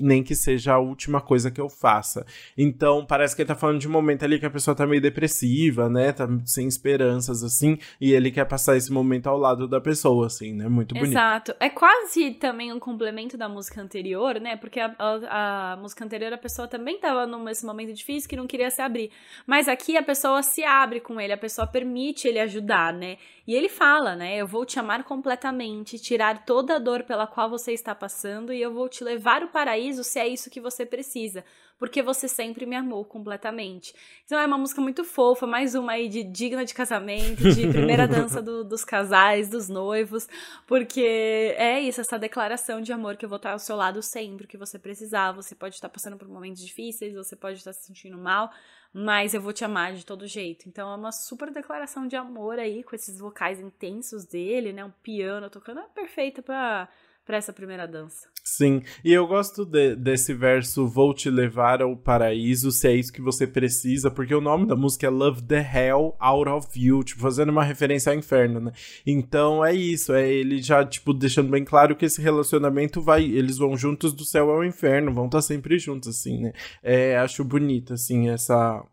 [0.00, 2.24] nem que seja a última coisa que eu faça.
[2.56, 5.02] Então, parece que ele tá falando de um momento ali que a pessoa tá meio
[5.02, 6.12] depressiva, né?
[6.12, 10.52] Tá sem esperanças, assim, e ele quer passar esse momento ao lado da pessoa, assim,
[10.52, 10.68] né?
[10.68, 11.10] Muito bonito.
[11.10, 14.54] Exato é quase também um complemento da música anterior, né?
[14.54, 18.46] Porque a, a, a, música anterior a pessoa também tava nesse momento difícil que não
[18.46, 19.10] queria se abrir.
[19.46, 23.16] Mas aqui a pessoa se abre com ele, a pessoa permite ele ajudar, né?
[23.46, 24.36] E ele fala, né?
[24.36, 28.60] Eu vou te amar completamente, tirar toda a dor pela qual você está passando e
[28.60, 31.44] eu vou te levar ao paraíso se é isso que você precisa
[31.78, 33.94] porque você sempre me amou completamente.
[34.24, 38.06] Então é uma música muito fofa, mais uma aí de digna de casamento, de primeira
[38.06, 40.28] dança do, dos casais, dos noivos,
[40.66, 44.46] porque é isso, essa declaração de amor que eu vou estar ao seu lado sempre
[44.46, 45.32] que você precisar.
[45.32, 48.50] Você pode estar passando por momentos difíceis, você pode estar se sentindo mal,
[48.92, 50.68] mas eu vou te amar de todo jeito.
[50.68, 54.84] Então é uma super declaração de amor aí, com esses vocais intensos dele, né?
[54.84, 56.88] Um piano tocando, é perfeita para
[57.24, 58.28] para essa primeira dança.
[58.44, 63.12] Sim, e eu gosto de, desse verso Vou te levar ao paraíso, se é isso
[63.12, 67.02] que você precisa, porque o nome da música é Love the Hell Out of You,
[67.02, 68.72] tipo, fazendo uma referência ao inferno, né?
[69.06, 73.56] Então é isso, é ele já, tipo, deixando bem claro que esse relacionamento vai, eles
[73.56, 76.52] vão juntos do céu ao inferno, vão estar tá sempre juntos, assim, né?
[76.82, 78.84] É, acho bonito, assim, essa,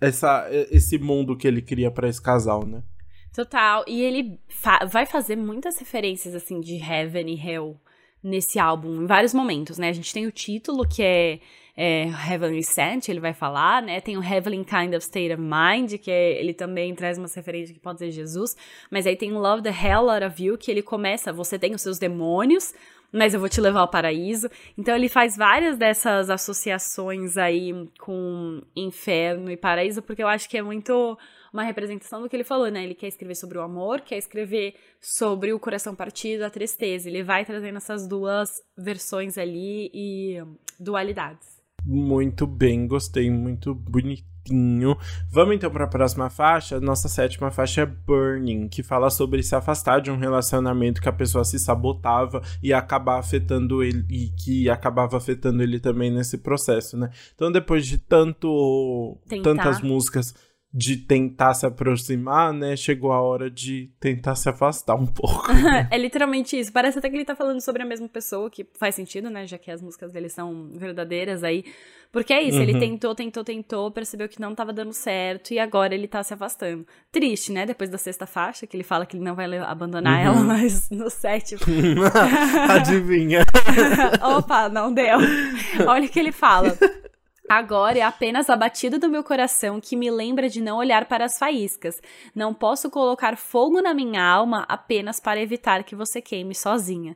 [0.00, 2.84] essa, esse mundo que ele cria para esse casal, né?
[3.34, 3.84] Total.
[3.86, 7.80] E ele fa vai fazer muitas referências, assim, de Heaven e Hell
[8.22, 9.88] nesse álbum, em vários momentos, né?
[9.88, 11.40] A gente tem o título, que é,
[11.76, 14.00] é Heavenly Sent, ele vai falar, né?
[14.00, 17.72] Tem o Heavenly Kind of State of Mind, que é, ele também traz umas referências
[17.76, 18.56] que pode ser Jesus.
[18.90, 21.82] Mas aí tem Love the Hell Out of You, que ele começa, você tem os
[21.82, 22.72] seus demônios,
[23.12, 24.48] mas eu vou te levar ao paraíso.
[24.78, 30.58] Então ele faz várias dessas associações aí com inferno e paraíso, porque eu acho que
[30.58, 31.18] é muito
[31.52, 32.82] uma representação do que ele falou, né?
[32.82, 37.08] Ele quer escrever sobre o amor, quer escrever sobre o coração partido, a tristeza.
[37.08, 40.42] Ele vai trazendo essas duas versões ali e
[40.80, 41.60] dualidades.
[41.84, 44.96] Muito bem, gostei, muito bonitinho.
[45.30, 46.80] Vamos então para a próxima faixa.
[46.80, 51.12] Nossa sétima faixa é Burning, que fala sobre se afastar de um relacionamento que a
[51.12, 56.96] pessoa se sabotava e acabar afetando ele e que acabava afetando ele também nesse processo,
[56.96, 57.10] né?
[57.34, 59.50] Então depois de tanto Tentar.
[59.50, 60.34] tantas músicas
[60.74, 62.74] de tentar se aproximar, né?
[62.76, 65.46] Chegou a hora de tentar se afastar um pouco.
[65.90, 66.72] é literalmente isso.
[66.72, 69.46] Parece até que ele tá falando sobre a mesma pessoa, que faz sentido, né?
[69.46, 71.64] Já que as músicas dele são verdadeiras aí.
[72.10, 72.62] Porque é isso, uhum.
[72.62, 76.34] ele tentou, tentou, tentou, percebeu que não tava dando certo e agora ele tá se
[76.34, 76.86] afastando.
[77.10, 77.64] Triste, né?
[77.64, 80.26] Depois da sexta faixa, que ele fala que ele não vai abandonar uhum.
[80.26, 81.60] ela, mas no sétimo.
[82.68, 83.44] Adivinha.
[84.36, 85.18] Opa, não deu.
[85.86, 86.76] Olha o que ele fala.
[87.52, 91.26] Agora é apenas a batida do meu coração que me lembra de não olhar para
[91.26, 92.00] as faíscas.
[92.34, 97.14] Não posso colocar fogo na minha alma apenas para evitar que você queime sozinha.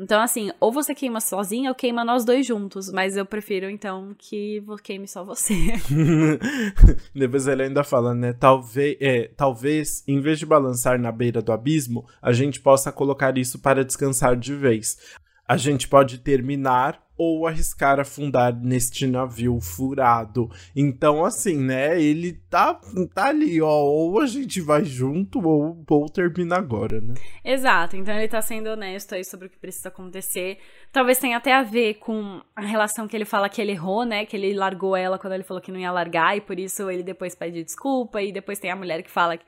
[0.00, 2.90] Então, assim, ou você queima sozinha ou queima nós dois juntos.
[2.90, 5.54] Mas eu prefiro, então, que queime só você.
[7.14, 8.32] Depois ele ainda fala, né?
[8.32, 13.36] Talvez, é, talvez, em vez de balançar na beira do abismo, a gente possa colocar
[13.36, 14.96] isso para descansar de vez.
[15.46, 20.50] A gente pode terminar ou arriscar afundar neste navio furado.
[20.74, 22.00] Então, assim, né?
[22.00, 22.80] Ele tá,
[23.14, 23.82] tá ali, ó.
[23.82, 27.14] Ou a gente vai junto, ou, ou termina agora, né?
[27.44, 27.96] Exato.
[27.96, 30.58] Então ele tá sendo honesto aí sobre o que precisa acontecer.
[30.92, 34.26] Talvez tenha até a ver com a relação que ele fala que ele errou, né?
[34.26, 37.02] Que ele largou ela quando ele falou que não ia largar, e por isso ele
[37.02, 39.44] depois pede desculpa, e depois tem a mulher que fala que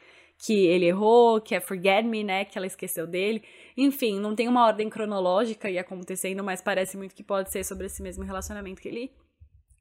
[0.52, 2.44] ele errou, que é Forget Me, né?
[2.44, 3.42] Que ela esqueceu dele.
[3.76, 7.86] Enfim, não tem uma ordem cronológica e acontecendo, mas parece muito que pode ser sobre
[7.86, 9.12] esse mesmo relacionamento que ele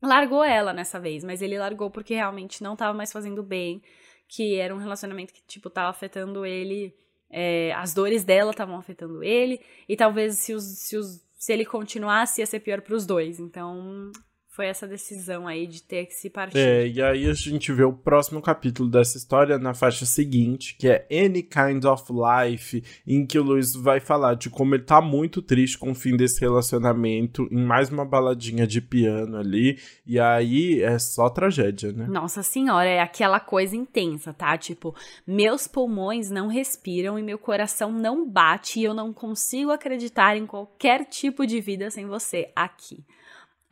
[0.02, 3.82] largou ela nessa vez, mas ele largou porque realmente não tava mais fazendo bem,
[4.28, 6.96] que era um relacionamento que, tipo, tava afetando ele,
[7.30, 11.66] é, as dores dela estavam afetando ele, e talvez se, os, se, os, se ele
[11.66, 14.12] continuasse ia ser pior pros dois, então
[14.56, 16.58] foi essa decisão aí de ter que se partir.
[16.58, 20.88] É, e aí a gente vê o próximo capítulo dessa história na faixa seguinte, que
[20.88, 25.02] é Any Kind of Life, em que o Luiz vai falar de como ele tá
[25.02, 30.18] muito triste com o fim desse relacionamento, em mais uma baladinha de piano ali, e
[30.18, 32.08] aí é só tragédia, né?
[32.08, 34.58] Nossa senhora, é aquela coisa intensa, tá?
[34.58, 34.96] Tipo,
[35.28, 40.46] meus pulmões não respiram e meu coração não bate e eu não consigo acreditar em
[40.46, 43.04] qualquer tipo de vida sem você aqui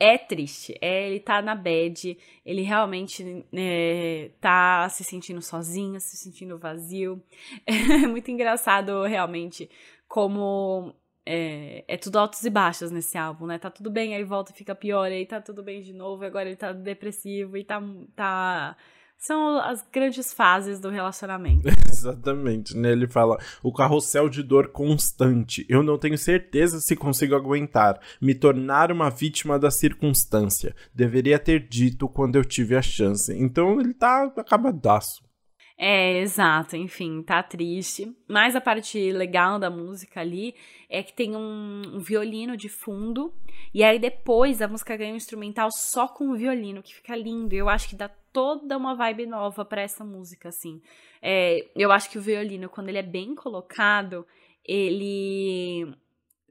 [0.03, 0.77] é triste.
[0.81, 7.23] É, ele tá na bad, ele realmente é, tá se sentindo sozinho, se sentindo vazio.
[8.03, 9.69] É muito engraçado, realmente,
[10.07, 10.93] como
[11.25, 13.57] é, é tudo altos e baixos nesse álbum, né?
[13.57, 16.49] Tá tudo bem, aí volta e fica pior, aí tá tudo bem de novo, agora
[16.49, 17.81] ele tá depressivo e tá.
[18.15, 18.75] tá...
[19.25, 21.69] São as grandes fases do relacionamento.
[21.89, 22.91] Exatamente, né?
[22.91, 25.65] Ele fala: o carrossel de dor constante.
[25.69, 28.01] Eu não tenho certeza se consigo aguentar.
[28.19, 30.75] Me tornar uma vítima da circunstância.
[30.93, 33.33] Deveria ter dito quando eu tive a chance.
[33.33, 35.23] Então ele tá acabadaço.
[35.77, 38.15] É, exato, enfim, tá triste.
[38.27, 40.55] Mas a parte legal da música ali
[40.89, 43.33] é que tem um, um, violino de fundo,
[43.73, 47.55] e aí depois a música ganha um instrumental só com o violino, que fica lindo.
[47.55, 50.81] Eu acho que dá toda uma vibe nova para essa música, assim.
[51.21, 54.25] É, eu acho que o violino, quando ele é bem colocado,
[54.63, 55.91] ele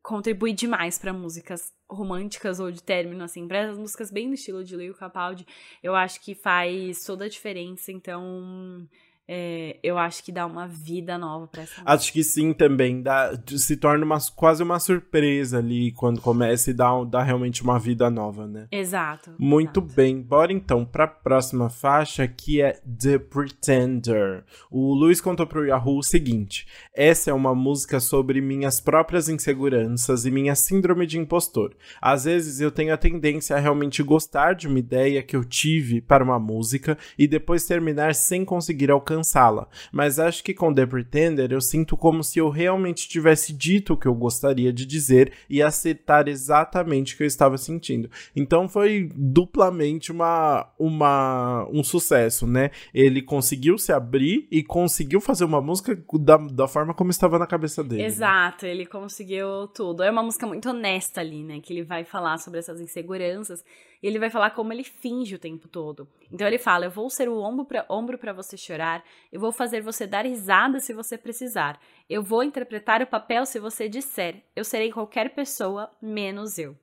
[0.03, 4.65] contribui demais para músicas românticas ou de término, assim, para essas músicas bem no estilo
[4.65, 5.47] de Leo Capaldi,
[5.83, 8.89] eu acho que faz toda a diferença, então
[9.35, 11.91] é, eu acho que dá uma vida nova pra essa música.
[11.91, 13.01] Acho que sim também.
[13.01, 17.79] Dá, se torna uma, quase uma surpresa ali quando começa e dá, dá realmente uma
[17.79, 18.69] vida nova, né?
[18.71, 19.35] Exato.
[19.39, 19.95] Muito exato.
[19.95, 20.21] bem.
[20.21, 24.45] Bora então pra próxima faixa que é The Pretender.
[24.71, 30.27] O Luiz contou pro Yahoo o seguinte: essa é uma música sobre minhas próprias inseguranças
[30.27, 31.75] e minha síndrome de impostor.
[32.03, 36.03] Às vezes eu tenho a tendência a realmente gostar de uma ideia que eu tive
[36.03, 39.69] para uma música e depois terminar sem conseguir alcançar alcançá-la.
[39.91, 43.97] Mas acho que com The Pretender eu sinto como se eu realmente tivesse dito o
[43.97, 48.11] que eu gostaria de dizer e acertar exatamente o que eu estava sentindo.
[48.35, 52.71] Então foi duplamente uma, uma um sucesso, né?
[52.93, 57.47] Ele conseguiu se abrir e conseguiu fazer uma música da, da forma como estava na
[57.47, 58.03] cabeça dele.
[58.03, 58.09] Né?
[58.09, 58.73] Exato, né?
[58.73, 60.03] ele conseguiu tudo.
[60.03, 61.61] É uma música muito honesta ali, né?
[61.61, 63.65] Que ele vai falar sobre essas inseguranças
[64.03, 66.09] e ele vai falar como ele finge o tempo todo.
[66.31, 69.81] Então ele fala: Eu vou ser o ombro para ombro você chorar, eu vou fazer
[69.81, 74.65] você dar risada se você precisar, eu vou interpretar o papel se você disser, eu
[74.65, 76.77] serei qualquer pessoa menos eu.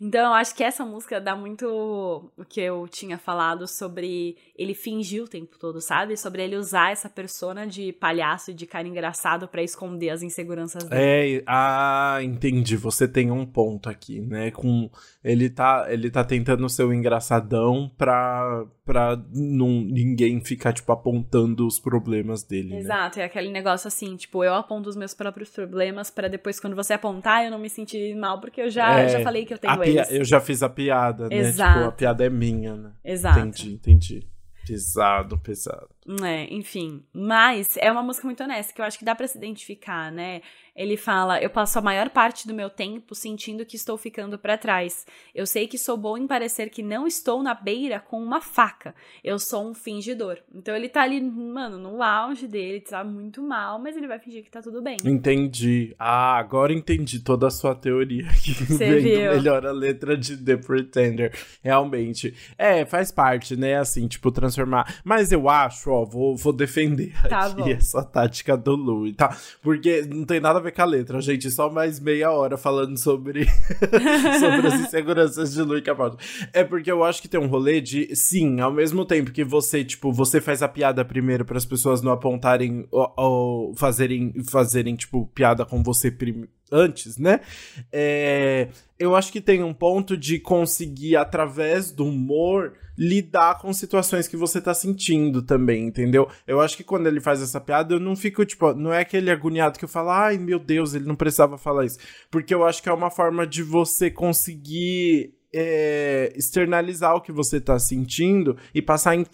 [0.00, 1.66] Então eu acho que essa música dá muito
[2.36, 6.16] o que eu tinha falado sobre ele fingir o tempo todo, sabe?
[6.16, 10.84] Sobre ele usar essa persona de palhaço e de cara engraçado para esconder as inseguranças
[10.84, 11.38] dele.
[11.38, 12.76] É, ah, entendi.
[12.76, 14.52] Você tem um ponto aqui, né?
[14.52, 14.88] Com
[15.28, 21.66] ele tá, ele tá tentando ser o engraçadão pra, pra não, ninguém ficar, tipo, apontando
[21.66, 22.70] os problemas dele.
[22.70, 22.78] Né?
[22.78, 23.24] Exato, né?
[23.24, 26.94] é aquele negócio assim, tipo, eu aponto os meus próprios problemas para depois, quando você
[26.94, 29.84] apontar, eu não me sentir mal, porque eu já, é, já falei que eu tenho
[29.84, 30.10] eles.
[30.10, 31.36] Eu já fiz a piada, né?
[31.36, 31.74] Exato.
[31.74, 32.92] Tipo, a piada é minha, né?
[33.04, 33.38] Exato.
[33.38, 34.26] Entendi, entendi.
[34.66, 35.88] Pesado, pesado.
[36.22, 37.02] É, enfim.
[37.12, 40.40] Mas é uma música muito honesta, que eu acho que dá para se identificar, né?
[40.78, 44.56] Ele fala: Eu passo a maior parte do meu tempo sentindo que estou ficando para
[44.56, 45.04] trás.
[45.34, 48.94] Eu sei que sou bom em parecer que não estou na beira com uma faca.
[49.24, 50.38] Eu sou um fingidor.
[50.54, 54.44] Então ele tá ali, mano, no auge dele, tá muito mal, mas ele vai fingir
[54.44, 54.96] que tá tudo bem.
[55.04, 55.96] Entendi.
[55.98, 58.52] Ah, agora entendi toda a sua teoria aqui.
[58.54, 59.32] Você viu?
[59.32, 61.36] Melhor a letra de The Pretender.
[61.60, 62.34] Realmente.
[62.56, 63.76] É, faz parte, né?
[63.76, 65.00] Assim, tipo, transformar.
[65.04, 67.68] Mas eu acho, ó, vou, vou defender tá aqui bom.
[67.68, 69.36] essa tática do Louis, tá?
[69.62, 71.50] Porque não tem nada a ver com a letra, gente.
[71.50, 73.46] Só mais meia hora falando sobre,
[74.38, 76.16] sobre as inseguranças de Luiz Capaldi.
[76.52, 79.84] É porque eu acho que tem um rolê de, sim, ao mesmo tempo que você,
[79.84, 84.96] tipo, você faz a piada primeiro para as pessoas não apontarem ou, ou, fazerem, fazerem,
[84.96, 87.40] tipo, piada com você primeiro antes, né?
[87.92, 94.26] É, eu acho que tem um ponto de conseguir, através do humor, lidar com situações
[94.26, 96.28] que você tá sentindo também, entendeu?
[96.46, 99.30] Eu acho que quando ele faz essa piada, eu não fico, tipo, não é aquele
[99.30, 101.98] agoniado que eu falo, ai meu Deus, ele não precisava falar isso.
[102.30, 107.60] Porque eu acho que é uma forma de você conseguir é, externalizar o que você
[107.60, 109.24] tá sentindo e passar em,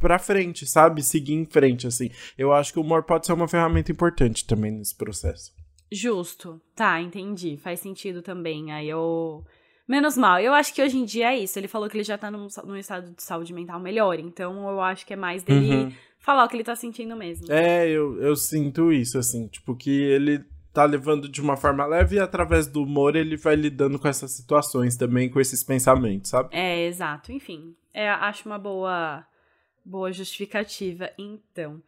[0.00, 1.00] pra frente, sabe?
[1.02, 2.10] Seguir em frente, assim.
[2.36, 5.61] Eu acho que o humor pode ser uma ferramenta importante também nesse processo.
[5.92, 6.58] Justo.
[6.74, 7.58] Tá, entendi.
[7.58, 8.72] Faz sentido também.
[8.72, 9.44] Aí eu.
[9.86, 10.40] Menos mal.
[10.40, 11.58] Eu acho que hoje em dia é isso.
[11.58, 14.18] Ele falou que ele já tá num, num estado de saúde mental melhor.
[14.18, 15.92] Então eu acho que é mais dele uhum.
[16.18, 17.52] falar o que ele tá sentindo mesmo.
[17.52, 19.48] É, eu, eu sinto isso, assim.
[19.48, 23.54] Tipo, que ele tá levando de uma forma leve e através do humor ele vai
[23.54, 26.48] lidando com essas situações também, com esses pensamentos, sabe?
[26.52, 27.30] É, exato.
[27.30, 29.26] Enfim, é, acho uma boa,
[29.84, 31.82] boa justificativa, então.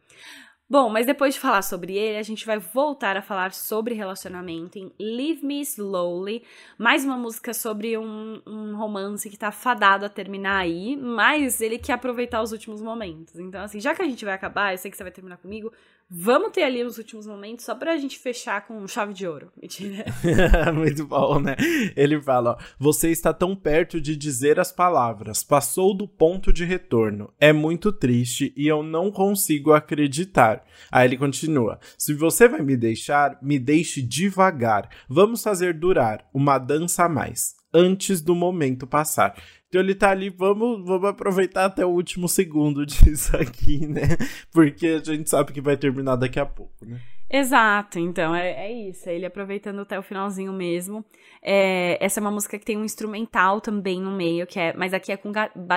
[0.67, 4.79] Bom, mas depois de falar sobre ele, a gente vai voltar a falar sobre relacionamento
[4.79, 6.43] em Leave Me Slowly,
[6.75, 11.77] mais uma música sobre um, um, romance que tá fadado a terminar aí, mas ele
[11.77, 13.35] quer aproveitar os últimos momentos.
[13.35, 15.71] Então, assim, já que a gente vai acabar, eu sei que você vai terminar comigo,
[16.09, 19.51] Vamos ter ali os últimos momentos só pra gente fechar com chave de ouro.
[19.59, 20.05] Mentira.
[20.71, 21.55] Muito bom, né?
[21.95, 26.63] Ele fala: ó, Você está tão perto de dizer as palavras, passou do ponto de
[26.63, 27.33] retorno.
[27.39, 30.63] É muito triste e eu não consigo acreditar.
[30.91, 34.89] Aí ele continua: Se você vai me deixar, me deixe devagar.
[35.09, 39.35] Vamos fazer durar uma dança a mais, antes do momento passar.
[39.75, 44.15] Então ele tá ali, vamos, vamos aproveitar até o último segundo disso aqui, né?
[44.49, 47.01] Porque a gente sabe que vai terminar daqui a pouco, né?
[47.29, 51.03] Exato, então é, é isso, é ele aproveitando até o finalzinho mesmo.
[51.41, 54.93] É, essa é uma música que tem um instrumental também no meio, que é, mas
[54.93, 55.29] aqui é com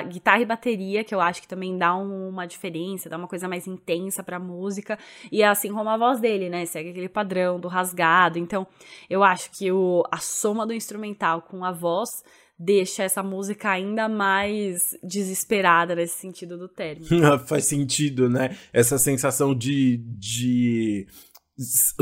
[0.09, 3.49] guitarra e bateria, que eu acho que também dá um, uma diferença, dá uma coisa
[3.49, 4.96] mais intensa pra música.
[5.32, 6.64] E é assim como a voz dele, né?
[6.66, 8.38] Segue aquele padrão do rasgado.
[8.38, 8.64] Então,
[9.11, 12.22] eu acho que o, a soma do instrumental com a voz
[12.59, 17.38] deixa essa música ainda mais desesperada nesse sentido do término.
[17.46, 18.56] Faz sentido, né?
[18.72, 21.06] Essa sensação de, de,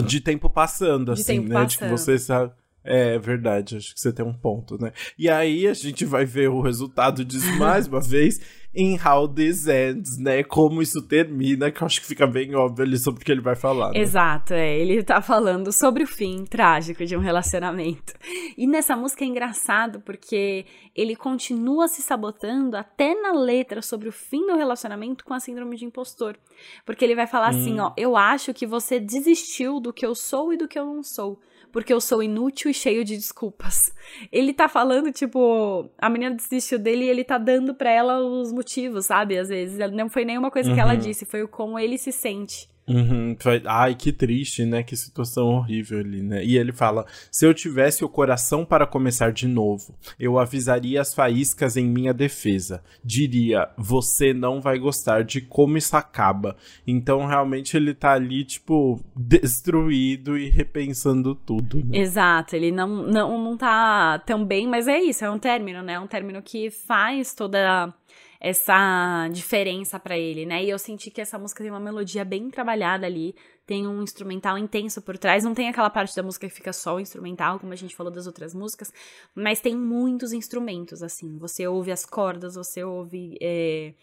[0.07, 1.55] de tempo passando, de assim, tempo né?
[1.55, 1.71] Passando.
[1.71, 2.53] Tipo, você sabe.
[2.89, 4.93] É verdade, acho que você tem um ponto, né?
[5.19, 8.41] E aí a gente vai ver o resultado disso mais uma vez
[8.77, 10.45] em How This Ends, né?
[10.45, 13.41] Como isso termina, que eu acho que fica bem óbvio ali sobre o que ele
[13.41, 13.91] vai falar.
[13.93, 14.01] Né?
[14.01, 14.79] Exato, é.
[14.79, 18.13] Ele tá falando sobre o fim trágico de um relacionamento.
[18.57, 24.13] E nessa música é engraçado porque ele continua se sabotando até na letra sobre o
[24.13, 26.37] fim do relacionamento com a síndrome de impostor.
[26.85, 27.81] Porque ele vai falar assim, hum.
[27.81, 30.85] assim, ó, eu acho que você desistiu do que eu sou e do que eu
[30.85, 31.41] não sou
[31.77, 33.93] porque eu sou inútil e cheio de desculpas.
[34.33, 38.51] Ele tá falando, tipo, a menina desistiu dele e ele tá dando pra ela os
[38.67, 39.39] motivos, sabe?
[39.39, 39.79] Às vezes.
[39.93, 40.75] Não foi nenhuma coisa uhum.
[40.75, 40.99] que ela uhum.
[40.99, 42.69] disse, foi o como ele se sente.
[42.89, 43.37] Uhum.
[43.67, 44.83] Ai, que triste, né?
[44.83, 46.45] Que situação horrível ali, né?
[46.45, 51.13] E ele fala: se eu tivesse o coração para começar de novo, eu avisaria as
[51.13, 52.83] faíscas em minha defesa.
[53.05, 56.57] Diria: você não vai gostar de como isso acaba.
[56.87, 61.79] Então, realmente, ele tá ali, tipo, destruído e repensando tudo.
[61.85, 61.99] Né?
[61.99, 65.95] Exato, ele não, não, não tá tão bem, mas é isso, é um término, né?
[65.95, 67.93] É um término que faz toda
[68.41, 70.65] essa diferença para ele, né?
[70.65, 73.35] E eu senti que essa música tem uma melodia bem trabalhada ali,
[73.67, 76.97] tem um instrumental intenso por trás, não tem aquela parte da música que fica só
[76.97, 78.93] o instrumental, como a gente falou das outras músicas,
[79.35, 81.37] mas tem muitos instrumentos, assim.
[81.39, 83.95] Você ouve as cordas, você ouve é,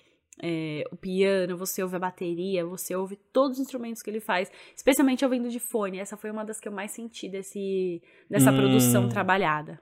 [0.41, 4.51] é, o piano, você ouve a bateria, você ouve todos os instrumentos que ele faz,
[4.75, 5.99] especialmente ouvindo de fone.
[5.99, 8.57] Essa foi uma das que eu mais senti desse, dessa hum.
[8.57, 9.79] produção trabalhada.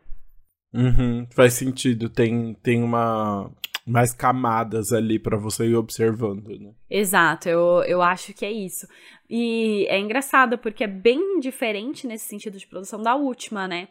[0.74, 3.52] Uhum, faz sentido, tem, tem uma
[3.86, 6.71] mais camadas ali para você ir observando, né?
[6.89, 8.88] Exato, eu, eu acho que é isso.
[9.29, 13.88] E é engraçado porque é bem diferente nesse sentido de produção da última, né?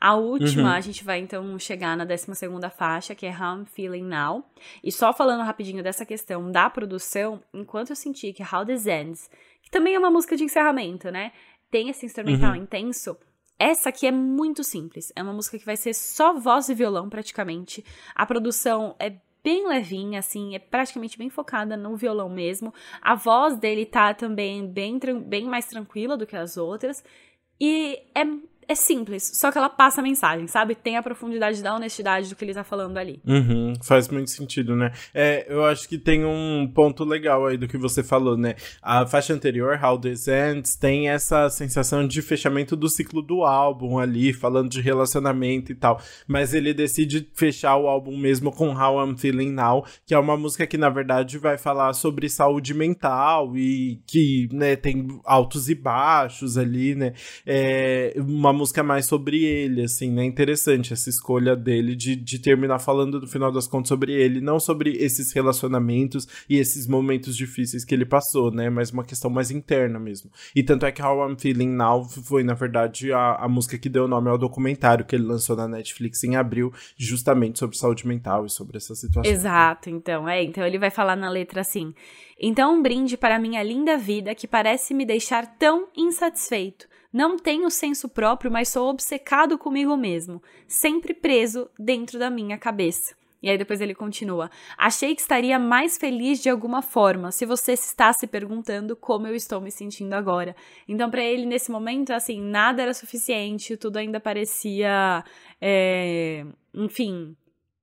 [0.00, 0.76] A última, uhum.
[0.76, 2.26] a gente vai então chegar na 12
[2.76, 4.44] faixa, que é How I'm Feeling Now.
[4.82, 9.30] E só falando rapidinho dessa questão da produção, enquanto eu senti que How This Ends,
[9.62, 11.32] que também é uma música de encerramento, né?
[11.70, 12.62] Tem esse instrumental uhum.
[12.62, 13.16] intenso.
[13.58, 15.12] Essa aqui é muito simples.
[15.14, 17.84] É uma música que vai ser só voz e violão, praticamente.
[18.14, 22.72] A produção é bem levinha, assim, é praticamente bem focada no violão mesmo.
[23.00, 27.04] A voz dele tá também bem, bem mais tranquila do que as outras.
[27.60, 28.24] E é
[28.68, 30.74] é simples, só que ela passa a mensagem, sabe?
[30.74, 33.20] Tem a profundidade da honestidade do que ele tá falando ali.
[33.26, 34.92] Uhum, faz muito sentido, né?
[35.12, 38.54] É, eu acho que tem um ponto legal aí do que você falou, né?
[38.80, 43.98] A faixa anterior, How This Ends, tem essa sensação de fechamento do ciclo do álbum
[43.98, 46.00] ali, falando de relacionamento e tal.
[46.26, 50.36] Mas ele decide fechar o álbum mesmo com How I'm Feeling Now, que é uma
[50.36, 55.74] música que, na verdade, vai falar sobre saúde mental e que, né, tem altos e
[55.74, 57.12] baixos ali, né?
[57.46, 60.24] É uma música mais sobre ele, assim, né?
[60.24, 64.58] Interessante essa escolha dele de, de terminar falando, no final das contas, sobre ele, não
[64.58, 68.70] sobre esses relacionamentos e esses momentos difíceis que ele passou, né?
[68.70, 70.30] Mas uma questão mais interna mesmo.
[70.54, 73.88] E tanto é que How I'm Feeling Now foi, na verdade, a, a música que
[73.88, 78.46] deu nome ao documentário que ele lançou na Netflix em abril, justamente sobre saúde mental
[78.46, 79.30] e sobre essa situação.
[79.30, 80.42] Exato, então, é.
[80.42, 81.94] Então ele vai falar na letra assim.
[82.38, 86.91] Então, um brinde para minha linda vida que parece me deixar tão insatisfeito.
[87.12, 93.14] Não tenho senso próprio, mas sou obcecado comigo mesmo, sempre preso dentro da minha cabeça.
[93.42, 97.72] E aí depois ele continua: Achei que estaria mais feliz de alguma forma se você
[97.72, 100.54] está se perguntando como eu estou me sentindo agora.
[100.86, 105.24] Então, para ele, nesse momento, assim, nada era suficiente, tudo ainda parecia.
[105.60, 107.36] É, enfim,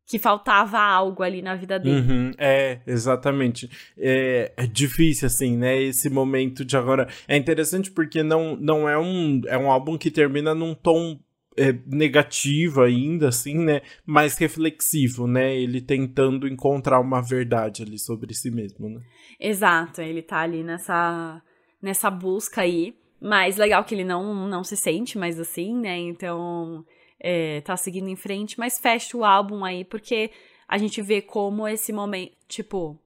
[0.09, 2.01] que faltava algo ali na vida dele.
[2.01, 3.69] Uhum, é, exatamente.
[3.95, 5.79] É, é, difícil, assim, né?
[5.79, 7.07] Esse momento de agora.
[7.27, 9.39] É interessante porque não, não é um.
[9.45, 11.19] É um álbum que termina num tom
[11.55, 13.81] é, negativo ainda, assim, né?
[14.03, 15.55] Mais reflexivo, né?
[15.55, 19.01] Ele tentando encontrar uma verdade ali sobre si mesmo, né?
[19.39, 21.39] Exato, ele tá ali nessa,
[21.79, 22.95] nessa busca aí.
[23.21, 25.99] Mas legal que ele não, não se sente mais assim, né?
[25.99, 26.83] Então
[27.19, 30.31] é, tá seguindo em frente, mas fecha o álbum aí, porque
[30.67, 32.97] a gente vê como esse momento, tipo,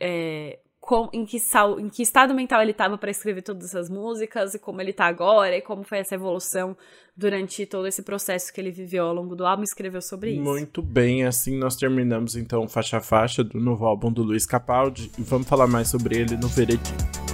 [0.00, 3.90] é, com, em, que sal, em que estado mental ele estava para escrever todas essas
[3.90, 6.76] músicas e como ele está agora e como foi essa evolução
[7.16, 10.42] durante todo esse processo que ele viveu ao longo do álbum escreveu sobre isso.
[10.42, 15.10] Muito bem, assim nós terminamos então faixa a faixa do novo álbum do Luiz Capaldi
[15.18, 17.25] e vamos falar mais sobre ele no veredito.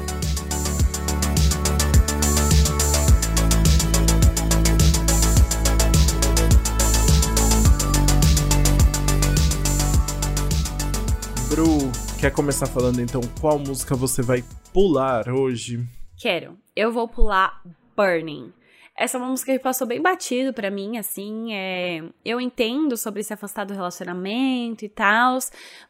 [12.22, 15.84] Quer começar falando então qual música você vai pular hoje?
[16.16, 16.56] Quero.
[16.76, 17.60] Eu vou pular
[17.96, 18.52] Burning.
[18.96, 22.00] Essa é uma música que passou bem batido para mim, assim, é...
[22.24, 25.36] eu entendo sobre se afastar do relacionamento e tal,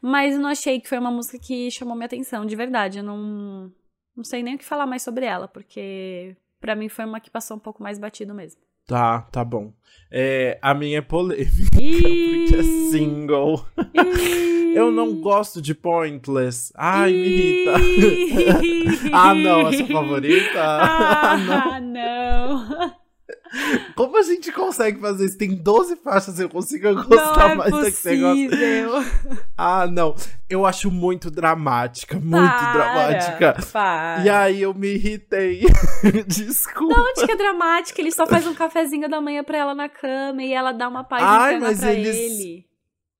[0.00, 3.70] mas não achei que foi uma música que chamou minha atenção, de verdade, eu não,
[4.16, 7.30] não sei nem o que falar mais sobre ela, porque para mim foi uma que
[7.30, 8.62] passou um pouco mais batido mesmo.
[8.86, 9.72] Tá, tá bom.
[10.10, 13.64] É, a minha é polêmica, porque é single.
[14.74, 16.72] Eu não gosto de Pointless.
[16.76, 17.72] Ai, me irrita.
[19.12, 20.52] ah, não, a sua favorita?
[20.62, 23.01] Ah, não.
[23.94, 25.36] Como a gente consegue fazer isso?
[25.36, 28.34] Tem 12 faixas, eu consigo gostar não é mais possível.
[28.34, 29.46] você gosta.
[29.56, 30.14] Ah, não.
[30.48, 33.56] Eu acho muito dramática, muito para, dramática.
[33.72, 34.24] Para.
[34.24, 35.62] E aí eu me irritei.
[36.26, 36.94] Desculpa.
[36.94, 38.00] Não, onde que é dramática?
[38.00, 41.04] Ele só faz um cafezinho da manhã pra ela na cama e ela dá uma
[41.04, 42.16] paz Ai, mas pra eles...
[42.16, 42.72] ele.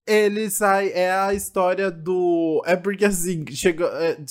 [0.07, 0.91] Ele sai.
[0.93, 2.61] É a história do.
[2.67, 3.87] É porque assim, chega,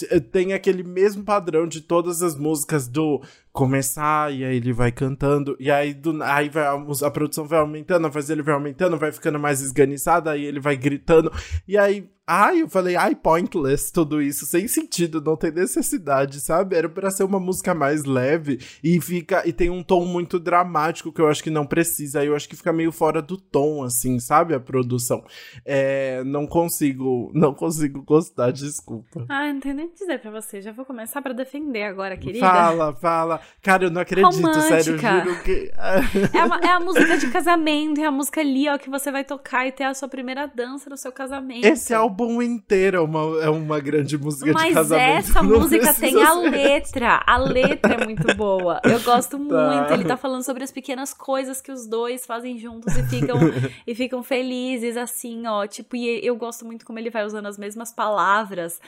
[0.09, 3.21] é, tem aquele mesmo padrão de todas as músicas do
[3.51, 8.07] começar, e aí ele vai cantando, e aí, do, aí vai, a, produção vai aumentando,
[8.07, 11.31] a voz dele vai aumentando, vai ficando mais esganiçada, aí ele vai gritando,
[11.67, 12.09] e aí.
[12.33, 16.77] Ai, eu falei, ai, pointless tudo isso, sem sentido, não tem necessidade, sabe?
[16.77, 21.11] Era para ser uma música mais leve e fica e tem um tom muito dramático
[21.11, 22.21] que eu acho que não precisa.
[22.21, 24.53] Aí eu acho que fica meio fora do tom, assim, sabe?
[24.53, 25.25] A produção.
[25.65, 29.25] É, não consigo, não consigo gostar, desculpa.
[29.27, 30.61] Ah, não tem nem o que dizer pra você.
[30.61, 32.45] Já vou começar para defender agora, querida.
[32.45, 33.40] Fala, fala.
[33.61, 34.61] Cara, eu não acredito, Romântica.
[34.61, 35.71] sério, eu juro que.
[36.33, 39.23] É, uma, é a música de casamento, é a música ali, ó, que você vai
[39.23, 41.65] tocar e ter a sua primeira dança no seu casamento.
[41.65, 45.17] Esse álbum inteiro é uma, é uma grande música Mas de casamento.
[45.29, 46.49] essa não música tem precisa a ser.
[46.49, 47.23] letra.
[47.25, 48.79] A letra é muito boa.
[48.83, 49.69] Eu gosto Tá.
[49.69, 49.93] muito.
[49.93, 53.37] Ele tá falando sobre as pequenas coisas que os dois fazem juntos e ficam,
[53.85, 55.65] e ficam felizes, assim, ó.
[55.67, 58.79] Tipo, e eu gosto muito como ele vai usando as mesmas palavras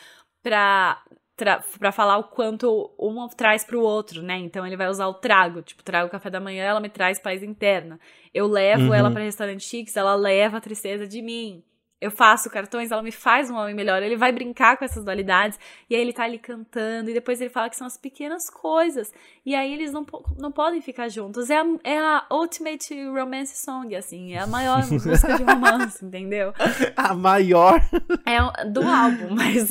[0.42, 1.00] pra
[1.36, 4.38] pra falar o quanto um traz pro outro, né?
[4.38, 7.42] Então ele vai usar o trago, tipo, trago café da manhã, ela me traz paz
[7.44, 8.00] interna.
[8.34, 8.94] Eu levo Uhum.
[8.94, 11.64] ela pra restaurante chiques, ela leva a tristeza de mim.
[12.04, 14.04] Eu faço cartões, ela me faz um homem melhor.
[14.04, 15.58] Ele vai brincar com essas dualidades,
[15.90, 19.14] e aí ele tá ali cantando, e depois ele fala que são as pequenas coisas.
[19.46, 20.06] E aí eles não,
[20.38, 21.50] não podem ficar juntos.
[21.50, 26.54] É a, é a ultimate romance song, assim, é a maior música de romance, entendeu?
[26.98, 27.80] A maior.
[28.26, 29.70] É do álbum, mas.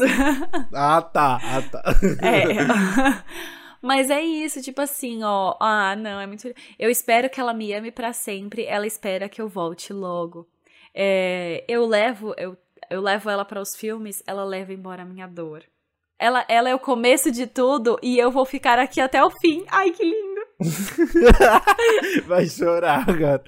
[0.73, 1.39] Ah, tá.
[1.43, 1.83] Ah, tá.
[2.23, 3.23] É.
[3.83, 5.57] Mas é isso, tipo assim, ó.
[5.61, 6.49] Ah, não, é muito.
[6.79, 8.65] Eu espero que ela me ame pra sempre.
[8.65, 10.49] Ela espera que eu volte logo.
[10.95, 12.57] É, eu levo, eu,
[12.91, 15.63] eu levo ela para os filmes, ela leva embora a minha dor.
[16.19, 19.65] Ela, ela é o começo de tudo e eu vou ficar aqui até o fim.
[19.69, 20.41] Ai, que lindo!
[22.27, 23.43] Vai chorar agora.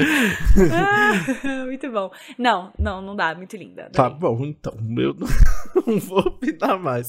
[0.73, 2.11] Ah, muito bom.
[2.37, 3.91] Não, não, não dá, muito linda.
[3.93, 4.75] Tá bom, então.
[4.99, 5.15] Eu
[5.87, 7.09] não, vou opinar mais.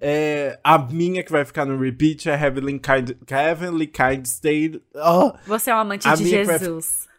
[0.00, 4.80] É, a minha que vai ficar no repeat é Heavenly Kind, Heavenly kind State.
[4.94, 7.09] Oh, Você é um amante de Jesus.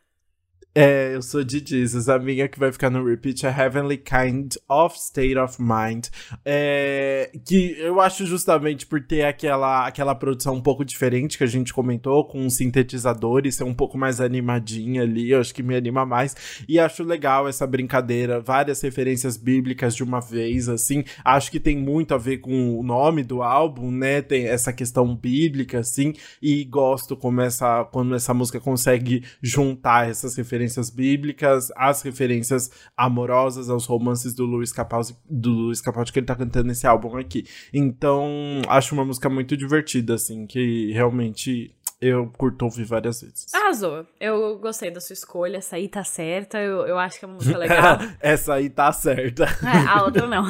[0.74, 2.08] É, eu sou de Jesus.
[2.08, 6.08] A minha que vai ficar no repeat é Heavenly Kind of State of Mind.
[6.46, 11.48] É, que eu acho justamente por ter aquela, aquela produção um pouco diferente que a
[11.48, 16.06] gente comentou, com sintetizadores, ser um pouco mais animadinha ali, eu acho que me anima
[16.06, 16.64] mais.
[16.70, 21.04] E acho legal essa brincadeira, várias referências bíblicas de uma vez, assim.
[21.26, 24.22] Acho que tem muito a ver com o nome do álbum, né?
[24.22, 26.14] Tem essa questão bíblica, assim.
[26.42, 33.70] E gosto como essa, quando essa música consegue juntar essas referências bíblicas, as referências amorosas
[33.70, 37.46] aos romances do Luiz Capaldi, do Luiz Capaldi que ele tá cantando nesse álbum aqui.
[37.74, 43.54] Então, acho uma música muito divertida, assim, que realmente eu curto ouvir várias vezes.
[43.54, 44.08] Arrasou.
[44.20, 45.58] Eu gostei da sua escolha.
[45.58, 46.58] Essa aí tá certa.
[46.58, 48.00] Eu, eu acho que é uma música legal.
[48.20, 49.44] Essa aí tá certa.
[49.44, 50.44] É, a outra não.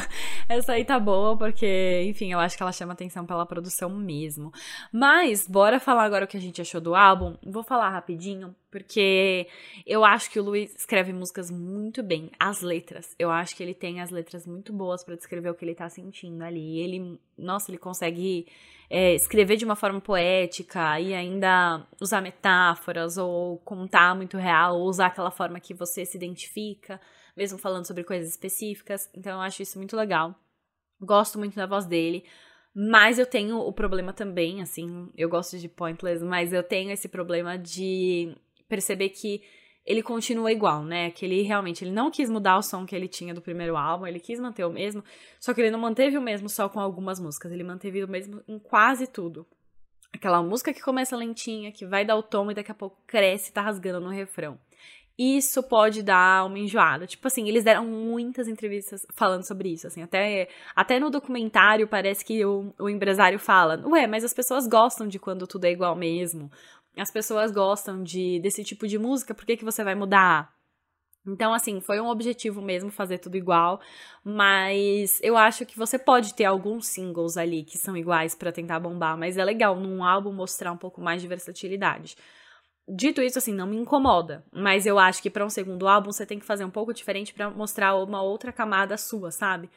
[0.46, 4.52] Essa aí tá boa, porque, enfim, eu acho que ela chama atenção pela produção mesmo.
[4.92, 7.38] Mas, bora falar agora o que a gente achou do álbum.
[7.42, 9.48] Vou falar rapidinho, porque
[9.84, 12.30] eu acho que o Luiz escreve músicas muito bem.
[12.38, 13.14] As letras.
[13.18, 15.88] Eu acho que ele tem as letras muito boas pra descrever o que ele tá
[15.88, 16.78] sentindo ali.
[16.78, 18.46] Ele, nossa, ele consegue
[18.88, 24.88] é, escrever de uma forma poética e ainda usar metáforas ou contar muito real, ou
[24.88, 27.00] usar aquela forma que você se identifica
[27.36, 29.08] mesmo falando sobre coisas específicas.
[29.14, 30.34] Então eu acho isso muito legal.
[31.00, 32.24] Gosto muito da voz dele.
[32.74, 37.08] Mas eu tenho o problema também, assim, eu gosto de Pointless, mas eu tenho esse
[37.08, 38.36] problema de
[38.68, 39.42] perceber que
[39.88, 41.10] ele continua igual, né?
[41.10, 44.06] Que ele realmente ele não quis mudar o som que ele tinha do primeiro álbum,
[44.06, 45.02] ele quis manter o mesmo,
[45.40, 48.42] só que ele não manteve o mesmo só com algumas músicas, ele manteve o mesmo
[48.46, 49.46] em quase tudo.
[50.12, 53.50] Aquela música que começa lentinha, que vai dar o tom e daqui a pouco cresce
[53.50, 54.58] e tá rasgando no refrão.
[55.18, 57.04] Isso pode dar uma enjoada.
[57.04, 62.24] Tipo assim, eles deram muitas entrevistas falando sobre isso, assim, até, até no documentário parece
[62.24, 65.96] que o, o empresário fala, ué, mas as pessoas gostam de quando tudo é igual
[65.96, 66.50] mesmo.
[66.98, 70.52] As pessoas gostam de desse tipo de música, por que, que você vai mudar?
[71.26, 73.80] Então, assim, foi um objetivo mesmo fazer tudo igual,
[74.24, 78.80] mas eu acho que você pode ter alguns singles ali que são iguais para tentar
[78.80, 82.16] bombar, mas é legal num álbum mostrar um pouco mais de versatilidade.
[82.88, 86.24] Dito isso, assim, não me incomoda, mas eu acho que para um segundo álbum você
[86.24, 89.68] tem que fazer um pouco diferente para mostrar uma outra camada sua, sabe?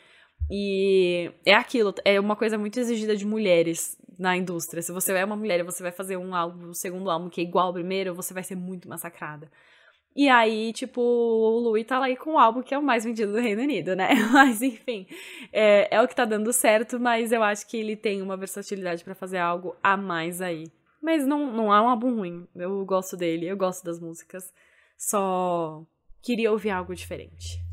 [0.49, 4.83] E é aquilo, é uma coisa muito exigida de mulheres na indústria.
[4.83, 7.41] Se você é uma mulher e você vai fazer um álbum, um segundo álbum que
[7.41, 9.51] é igual ao primeiro, você vai ser muito massacrada.
[10.15, 13.03] E aí, tipo, o Louis tá lá aí com o álbum que é o mais
[13.03, 14.09] vendido do Reino Unido, né?
[14.31, 15.07] Mas, enfim,
[15.51, 19.03] é, é o que tá dando certo, mas eu acho que ele tem uma versatilidade
[19.03, 20.65] para fazer algo a mais aí.
[21.01, 22.47] Mas não, não é um álbum ruim.
[22.55, 24.53] Eu gosto dele, eu gosto das músicas.
[24.97, 25.83] Só
[26.21, 27.70] queria ouvir algo diferente.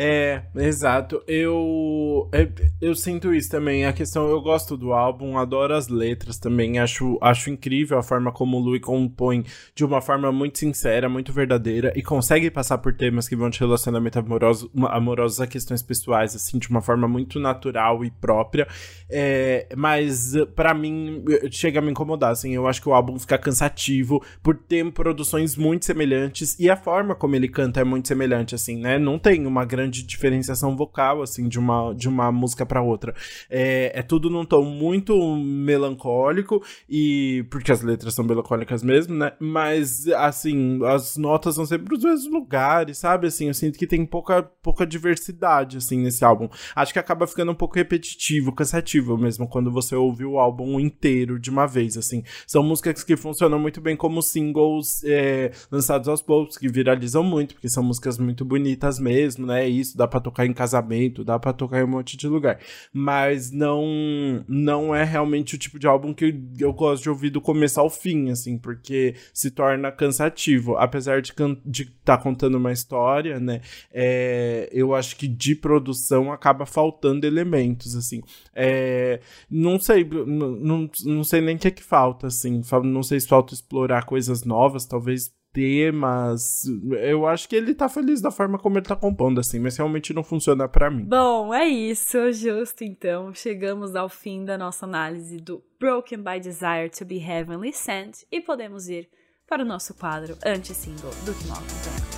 [0.00, 1.20] É, exato.
[1.26, 2.48] Eu, é,
[2.80, 3.84] eu sinto isso também.
[3.84, 6.78] A questão, eu gosto do álbum, adoro as letras também.
[6.78, 9.44] Acho, acho incrível a forma como o Louis compõe
[9.74, 13.58] de uma forma muito sincera, muito verdadeira e consegue passar por temas que vão de
[13.58, 18.68] relacionamento amoroso, amorosos a questões pessoais, assim, de uma forma muito natural e própria.
[19.10, 22.54] É, mas para mim chega a me incomodar, assim.
[22.54, 27.16] Eu acho que o álbum fica cansativo por ter produções muito semelhantes e a forma
[27.16, 28.96] como ele canta é muito semelhante, assim, né?
[28.96, 33.14] Não tem uma grande grande diferenciação vocal, assim, de uma, de uma música para outra.
[33.50, 39.32] É, é tudo num tom muito melancólico, e porque as letras são melancólicas mesmo, né?
[39.40, 43.26] Mas, assim, as notas são sempre os mesmos lugares, sabe?
[43.26, 46.48] Assim, eu sinto que tem pouca, pouca diversidade, assim, nesse álbum.
[46.76, 51.38] Acho que acaba ficando um pouco repetitivo, cansativo mesmo, quando você ouve o álbum inteiro
[51.38, 52.22] de uma vez, assim.
[52.46, 57.54] São músicas que funcionam muito bem como singles é, lançados aos poucos, que viralizam muito,
[57.54, 59.68] porque são músicas muito bonitas mesmo, né?
[59.68, 62.58] E isso, dá para tocar em casamento, dá para tocar em um monte de lugar.
[62.92, 67.40] Mas não não é realmente o tipo de álbum que eu gosto de ouvir do
[67.40, 70.76] começo ao fim, assim, porque se torna cansativo.
[70.76, 71.56] Apesar de estar
[72.04, 73.60] tá contando uma história, né?
[73.92, 78.22] É, eu acho que de produção acaba faltando elementos, assim.
[78.54, 79.20] É,
[79.50, 82.60] não sei, não, não sei nem o que é que falta, assim.
[82.84, 86.66] Não sei se falta explorar coisas novas, talvez temas.
[87.02, 90.14] Eu acho que ele tá feliz da forma como ele tá compondo, assim, mas realmente
[90.14, 91.04] não funciona para mim.
[91.04, 93.34] Bom, é isso, justo então.
[93.34, 98.40] Chegamos ao fim da nossa análise do Broken by Desire to be Heavenly Sent e
[98.40, 99.08] podemos ir
[99.48, 101.66] para o nosso quadro anti-single do Timóteo.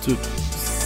[0.03, 0.80] Tudo.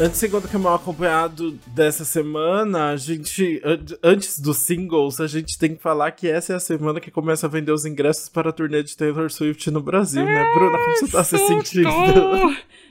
[0.00, 3.60] Antes segundo que é mal acompanhado dessa semana, a gente.
[4.00, 7.46] Antes dos singles, a gente tem que falar que essa é a semana que começa
[7.46, 10.44] a vender os ingressos para a turnê de Taylor Swift no Brasil, né?
[10.54, 11.90] Bruna, como você tá se sentindo?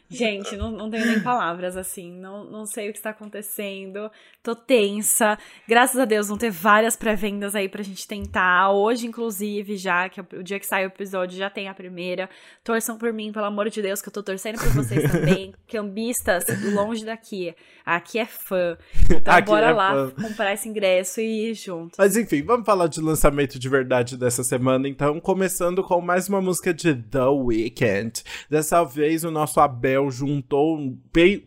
[0.10, 2.12] Gente, não, não tenho nem palavras, assim.
[2.12, 4.10] Não, não sei o que está acontecendo.
[4.42, 5.38] Tô tensa.
[5.68, 8.72] Graças a Deus vão ter várias pré-vendas aí pra gente tentar.
[8.72, 12.30] Hoje, inclusive, já, que é o dia que sai o episódio, já tem a primeira.
[12.64, 15.54] Torçam por mim, pelo amor de Deus, que eu tô torcendo por vocês também.
[15.68, 17.54] Cambistas, longe daqui.
[17.86, 18.78] Aqui é fã.
[19.10, 20.12] Então Aqui bora é lá fã.
[20.22, 21.96] comprar esse ingresso e ir junto.
[21.98, 24.88] Mas enfim, vamos falar de lançamento de verdade dessa semana.
[24.88, 28.24] Então, começando com mais uma música de The Weeknd.
[28.50, 30.98] Dessa vez, o nosso Abel juntou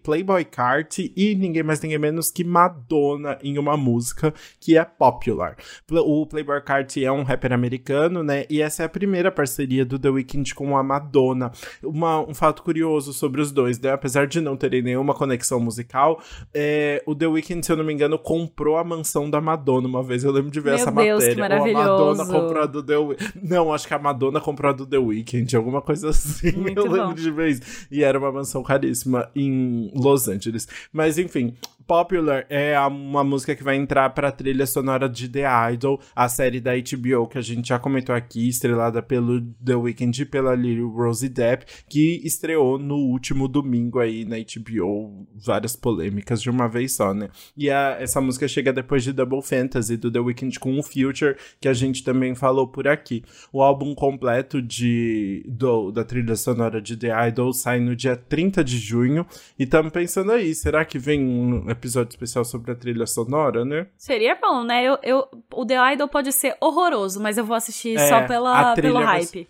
[0.02, 5.56] Playboy Cart e ninguém mais ninguém menos que Madonna em uma música que é popular.
[5.90, 8.44] O Playboy Cart é um rapper americano, né?
[8.50, 11.52] E essa é a primeira parceria do The Weeknd com a Madonna.
[11.82, 13.92] Uma, um fato curioso sobre os dois, né?
[13.92, 16.22] Apesar de não terem nenhuma conexão musical,
[16.52, 20.02] é, o The Weeknd, se eu não me engano, comprou a mansão da Madonna uma
[20.02, 20.24] vez.
[20.24, 21.34] Eu lembro de ver Meu essa Deus, matéria.
[21.34, 21.80] Que maravilhoso.
[21.80, 23.32] A Madonna comprou a do The Weeknd.
[23.42, 26.52] Não, acho que a Madonna comprou a do The Weeknd, alguma coisa assim.
[26.52, 26.92] Muito eu bom.
[26.92, 27.86] lembro de vez.
[27.90, 30.66] E era uma mansão caríssima em Los Angeles.
[30.92, 31.54] Mas enfim,
[31.90, 36.60] Popular é uma música que vai entrar pra trilha sonora de The Idol, a série
[36.60, 40.82] da HBO que a gente já comentou aqui, estrelada pelo The Weeknd e pela Lily
[40.82, 46.94] Rose Depp, que estreou no último domingo aí na HBO, várias polêmicas de uma vez
[46.94, 47.28] só, né?
[47.56, 51.34] E a, essa música chega depois de Double Fantasy, do The Weeknd com o Future,
[51.60, 53.24] que a gente também falou por aqui.
[53.52, 58.62] O álbum completo de, do, da trilha sonora de The Idol sai no dia 30
[58.62, 59.26] de junho,
[59.58, 63.86] e estamos pensando aí, será que vem um episódio especial sobre a trilha sonora, né?
[63.96, 64.84] Seria bom, né?
[64.84, 68.74] Eu, eu, o The Idol pode ser horroroso, mas eu vou assistir é, só pela,
[68.74, 69.48] pelo hype.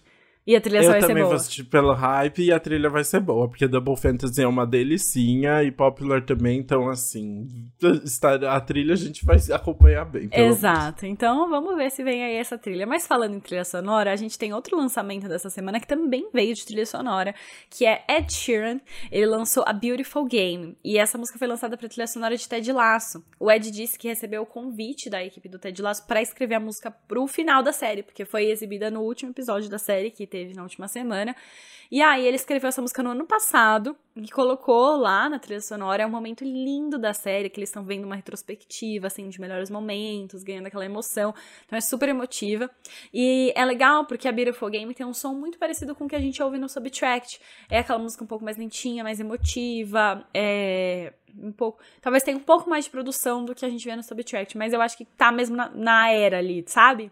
[0.50, 1.04] E a trilha eu vai ser boa.
[1.04, 4.42] Eu também vou assistir pelo hype e a trilha vai ser boa, porque Double Fantasy
[4.42, 7.46] é uma delicinha e Popular também, então assim,
[8.48, 10.28] a trilha a gente vai acompanhar bem.
[10.32, 11.14] Exato, menos.
[11.14, 12.84] então vamos ver se vem aí essa trilha.
[12.84, 16.52] Mas falando em trilha sonora, a gente tem outro lançamento dessa semana que também veio
[16.52, 17.32] de trilha sonora,
[17.70, 18.80] que é Ed Sheeran.
[19.12, 22.72] Ele lançou A Beautiful Game e essa música foi lançada para trilha sonora de Ted
[22.72, 23.24] Lasso.
[23.38, 26.60] O Ed disse que recebeu o convite da equipe do Ted Lasso para escrever a
[26.60, 30.39] música pro final da série, porque foi exibida no último episódio da série que teve
[30.54, 31.34] na última semana.
[31.90, 36.04] E aí ele escreveu essa música no ano passado e colocou lá na trilha sonora.
[36.04, 39.68] É um momento lindo da série, que eles estão vendo uma retrospectiva, assim, de melhores
[39.68, 41.34] momentos, ganhando aquela emoção.
[41.66, 42.70] Então é super emotiva.
[43.12, 46.14] E é legal porque a Beautiful Game tem um som muito parecido com o que
[46.14, 47.40] a gente ouve no Subtract.
[47.68, 51.80] É aquela música um pouco mais lentinha, mais emotiva, é um pouco.
[52.00, 54.72] Talvez tenha um pouco mais de produção do que a gente vê no Subtract, mas
[54.72, 57.10] eu acho que tá mesmo na, na era ali, sabe?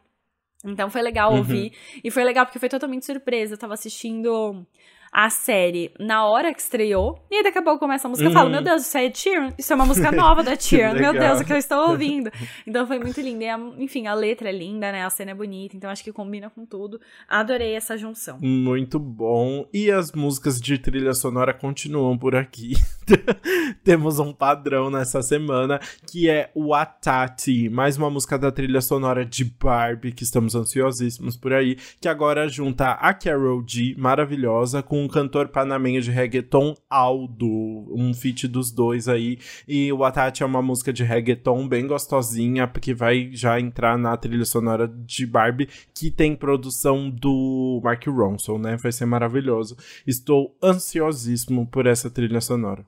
[0.65, 1.39] Então foi legal uhum.
[1.39, 1.73] ouvir.
[2.03, 3.55] E foi legal porque foi totalmente surpresa.
[3.55, 4.67] Eu tava assistindo
[5.13, 7.19] a série na hora que estreou.
[7.31, 8.35] E aí daqui a pouco começa a música uhum.
[8.35, 9.53] eu falo, meu Deus, isso é Sheeran?
[9.59, 10.95] Isso é uma música nova da Sheeran.
[10.95, 12.31] meu Deus, o que eu estou ouvindo.
[12.67, 13.43] Então foi muito lindo.
[13.43, 15.05] E a, enfim, a letra é linda, né?
[15.05, 17.01] A cena é bonita, então acho que combina com tudo.
[17.29, 18.39] Adorei essa junção.
[18.41, 19.67] Muito bom.
[19.73, 22.75] E as músicas de trilha sonora continuam por aqui.
[23.83, 29.25] Temos um padrão nessa semana, que é o Atati, mais uma música da trilha sonora
[29.25, 34.98] de Barbie, que estamos ansiosíssimos por aí, que agora junta a Carol G, maravilhosa, com
[34.99, 37.47] um cantor panamenho de reggaeton, Aldo,
[37.95, 39.39] um feat dos dois aí.
[39.67, 44.17] E o Atati é uma música de reggaeton bem gostosinha, que vai já entrar na
[44.17, 48.77] trilha sonora de Barbie, que tem produção do Mark Ronson, né?
[48.77, 49.77] Vai ser maravilhoso.
[50.07, 52.85] Estou ansiosíssimo por essa trilha sonora.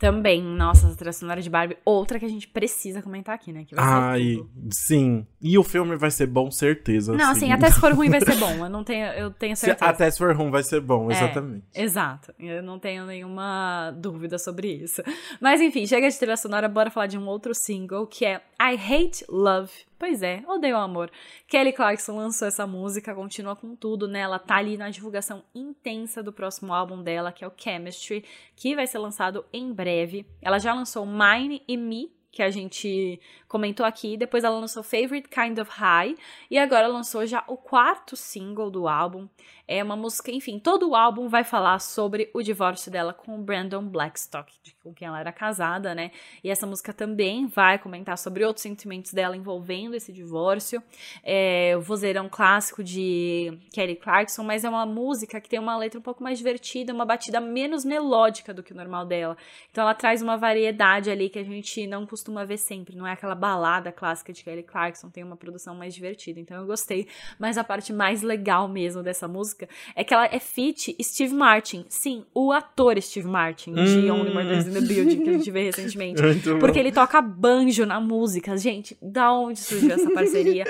[0.00, 3.66] Também, nossa, a trilha sonora de Barbie, outra que a gente precisa comentar aqui, né?
[3.66, 4.36] Que vai Ai,
[4.70, 5.26] sim.
[5.42, 7.12] E o filme vai ser bom, certeza.
[7.12, 8.64] Não, assim, até se for ruim vai ser bom.
[8.64, 9.84] Eu não tenho, eu tenho certeza.
[9.84, 11.64] Se, até se for ruim vai ser bom, é, exatamente.
[11.74, 12.32] exato.
[12.38, 15.02] Eu não tenho nenhuma dúvida sobre isso.
[15.38, 18.76] Mas enfim, chega de trilha sonora, bora falar de um outro single que é I
[18.76, 21.10] Hate Love Pois é, odeio o amor.
[21.46, 24.20] Kelly Clarkson lançou essa música, continua com tudo, né?
[24.20, 28.24] Ela tá ali na divulgação intensa do próximo álbum dela, que é o Chemistry,
[28.56, 30.24] que vai ser lançado em breve.
[30.40, 34.16] Ela já lançou Mine e Me, que a gente comentou aqui.
[34.16, 36.16] Depois ela lançou Favorite Kind of High.
[36.50, 39.28] E agora lançou já o quarto single do álbum.
[39.72, 43.38] É uma música, enfim, todo o álbum vai falar sobre o divórcio dela com o
[43.38, 44.52] Brandon Blackstock,
[44.82, 46.10] com quem ela era casada, né?
[46.42, 50.82] E essa música também vai comentar sobre outros sentimentos dela envolvendo esse divórcio.
[51.22, 56.00] É o vozeirão clássico de Kelly Clarkson, mas é uma música que tem uma letra
[56.00, 59.36] um pouco mais divertida, uma batida menos melódica do que o normal dela.
[59.70, 63.12] Então ela traz uma variedade ali que a gente não costuma ver sempre, não é
[63.12, 66.40] aquela balada clássica de Kelly Clarkson, tem uma produção mais divertida.
[66.40, 67.06] Então eu gostei,
[67.38, 71.34] mas a parte mais legal mesmo dessa música música é que ela é feat Steve
[71.34, 71.84] Martin.
[71.88, 74.20] Sim, o ator Steve Martin, de hum.
[74.20, 76.22] Only Murders in the Building, que a gente vê recentemente.
[76.58, 78.56] porque ele toca banjo na música.
[78.56, 80.64] Gente, da onde surgiu essa parceria?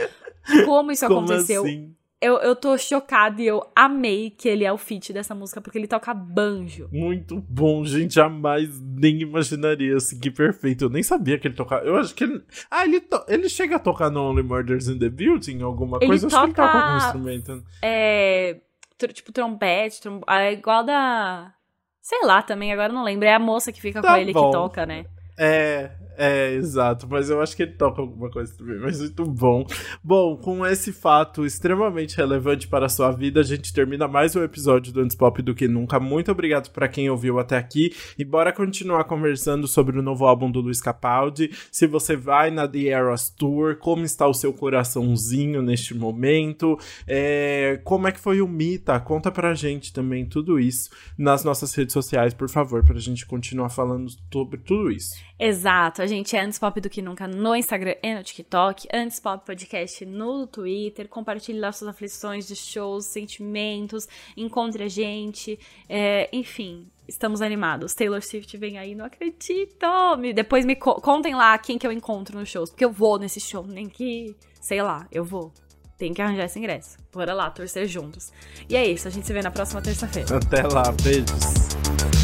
[0.64, 1.62] Como isso Como aconteceu?
[1.62, 1.94] Assim?
[2.22, 5.78] Eu, eu tô chocada e eu amei que ele é o feat dessa música, porque
[5.78, 6.86] ele toca banjo.
[6.92, 8.16] Muito bom, gente.
[8.16, 10.84] Jamais nem imaginaria assim, que perfeito.
[10.84, 11.82] Eu nem sabia que ele tocava.
[11.82, 12.42] Eu acho que ele.
[12.70, 13.24] Ah, ele, to...
[13.26, 16.28] ele chega a tocar no Only Murders in the Building, alguma ele coisa?
[16.28, 16.42] Toca...
[16.42, 17.64] acho que ele toca algum instrumento.
[17.80, 18.60] É
[19.08, 20.20] tipo trompete, trom...
[20.28, 21.52] é igual da.
[22.00, 23.26] Sei lá também, agora não lembro.
[23.26, 24.46] É a moça que fica tá com ele bom.
[24.46, 25.04] que toca, né?
[25.38, 29.64] É, é, exato, mas eu acho que ele toca alguma coisa também, mas muito bom.
[30.02, 34.42] Bom, com esse fato extremamente relevante para a sua vida, a gente termina mais um
[34.42, 35.98] episódio do Antes Pop do que nunca.
[35.98, 40.50] Muito obrigado para quem ouviu até aqui e bora continuar conversando sobre o novo álbum
[40.50, 41.50] do Luiz Capaldi.
[41.70, 46.78] Se você vai na The Eras Tour, como está o seu coraçãozinho neste momento?
[47.06, 48.98] É, como é que foi o Mita?
[49.00, 53.70] Conta pra gente também tudo isso nas nossas redes sociais, por favor, pra gente continuar
[53.70, 55.14] falando sobre tudo isso.
[56.00, 59.20] Exato, a gente é antes pop do que nunca no Instagram e no TikTok, antes
[59.20, 66.28] pop podcast no Twitter, compartilhe lá suas aflições de shows, sentimentos, encontre a gente, é,
[66.32, 67.94] enfim, estamos animados.
[67.94, 69.86] Taylor Swift vem aí, não acredito!
[70.18, 73.18] Me, depois me co contem lá quem que eu encontro nos shows, porque eu vou
[73.18, 75.52] nesse show, nem que, sei lá, eu vou.
[75.98, 76.96] Tem que arranjar esse ingresso.
[77.12, 78.32] Bora lá, torcer juntos.
[78.68, 80.38] E é isso, a gente se vê na próxima terça-feira.
[80.38, 82.19] Até lá, beijos.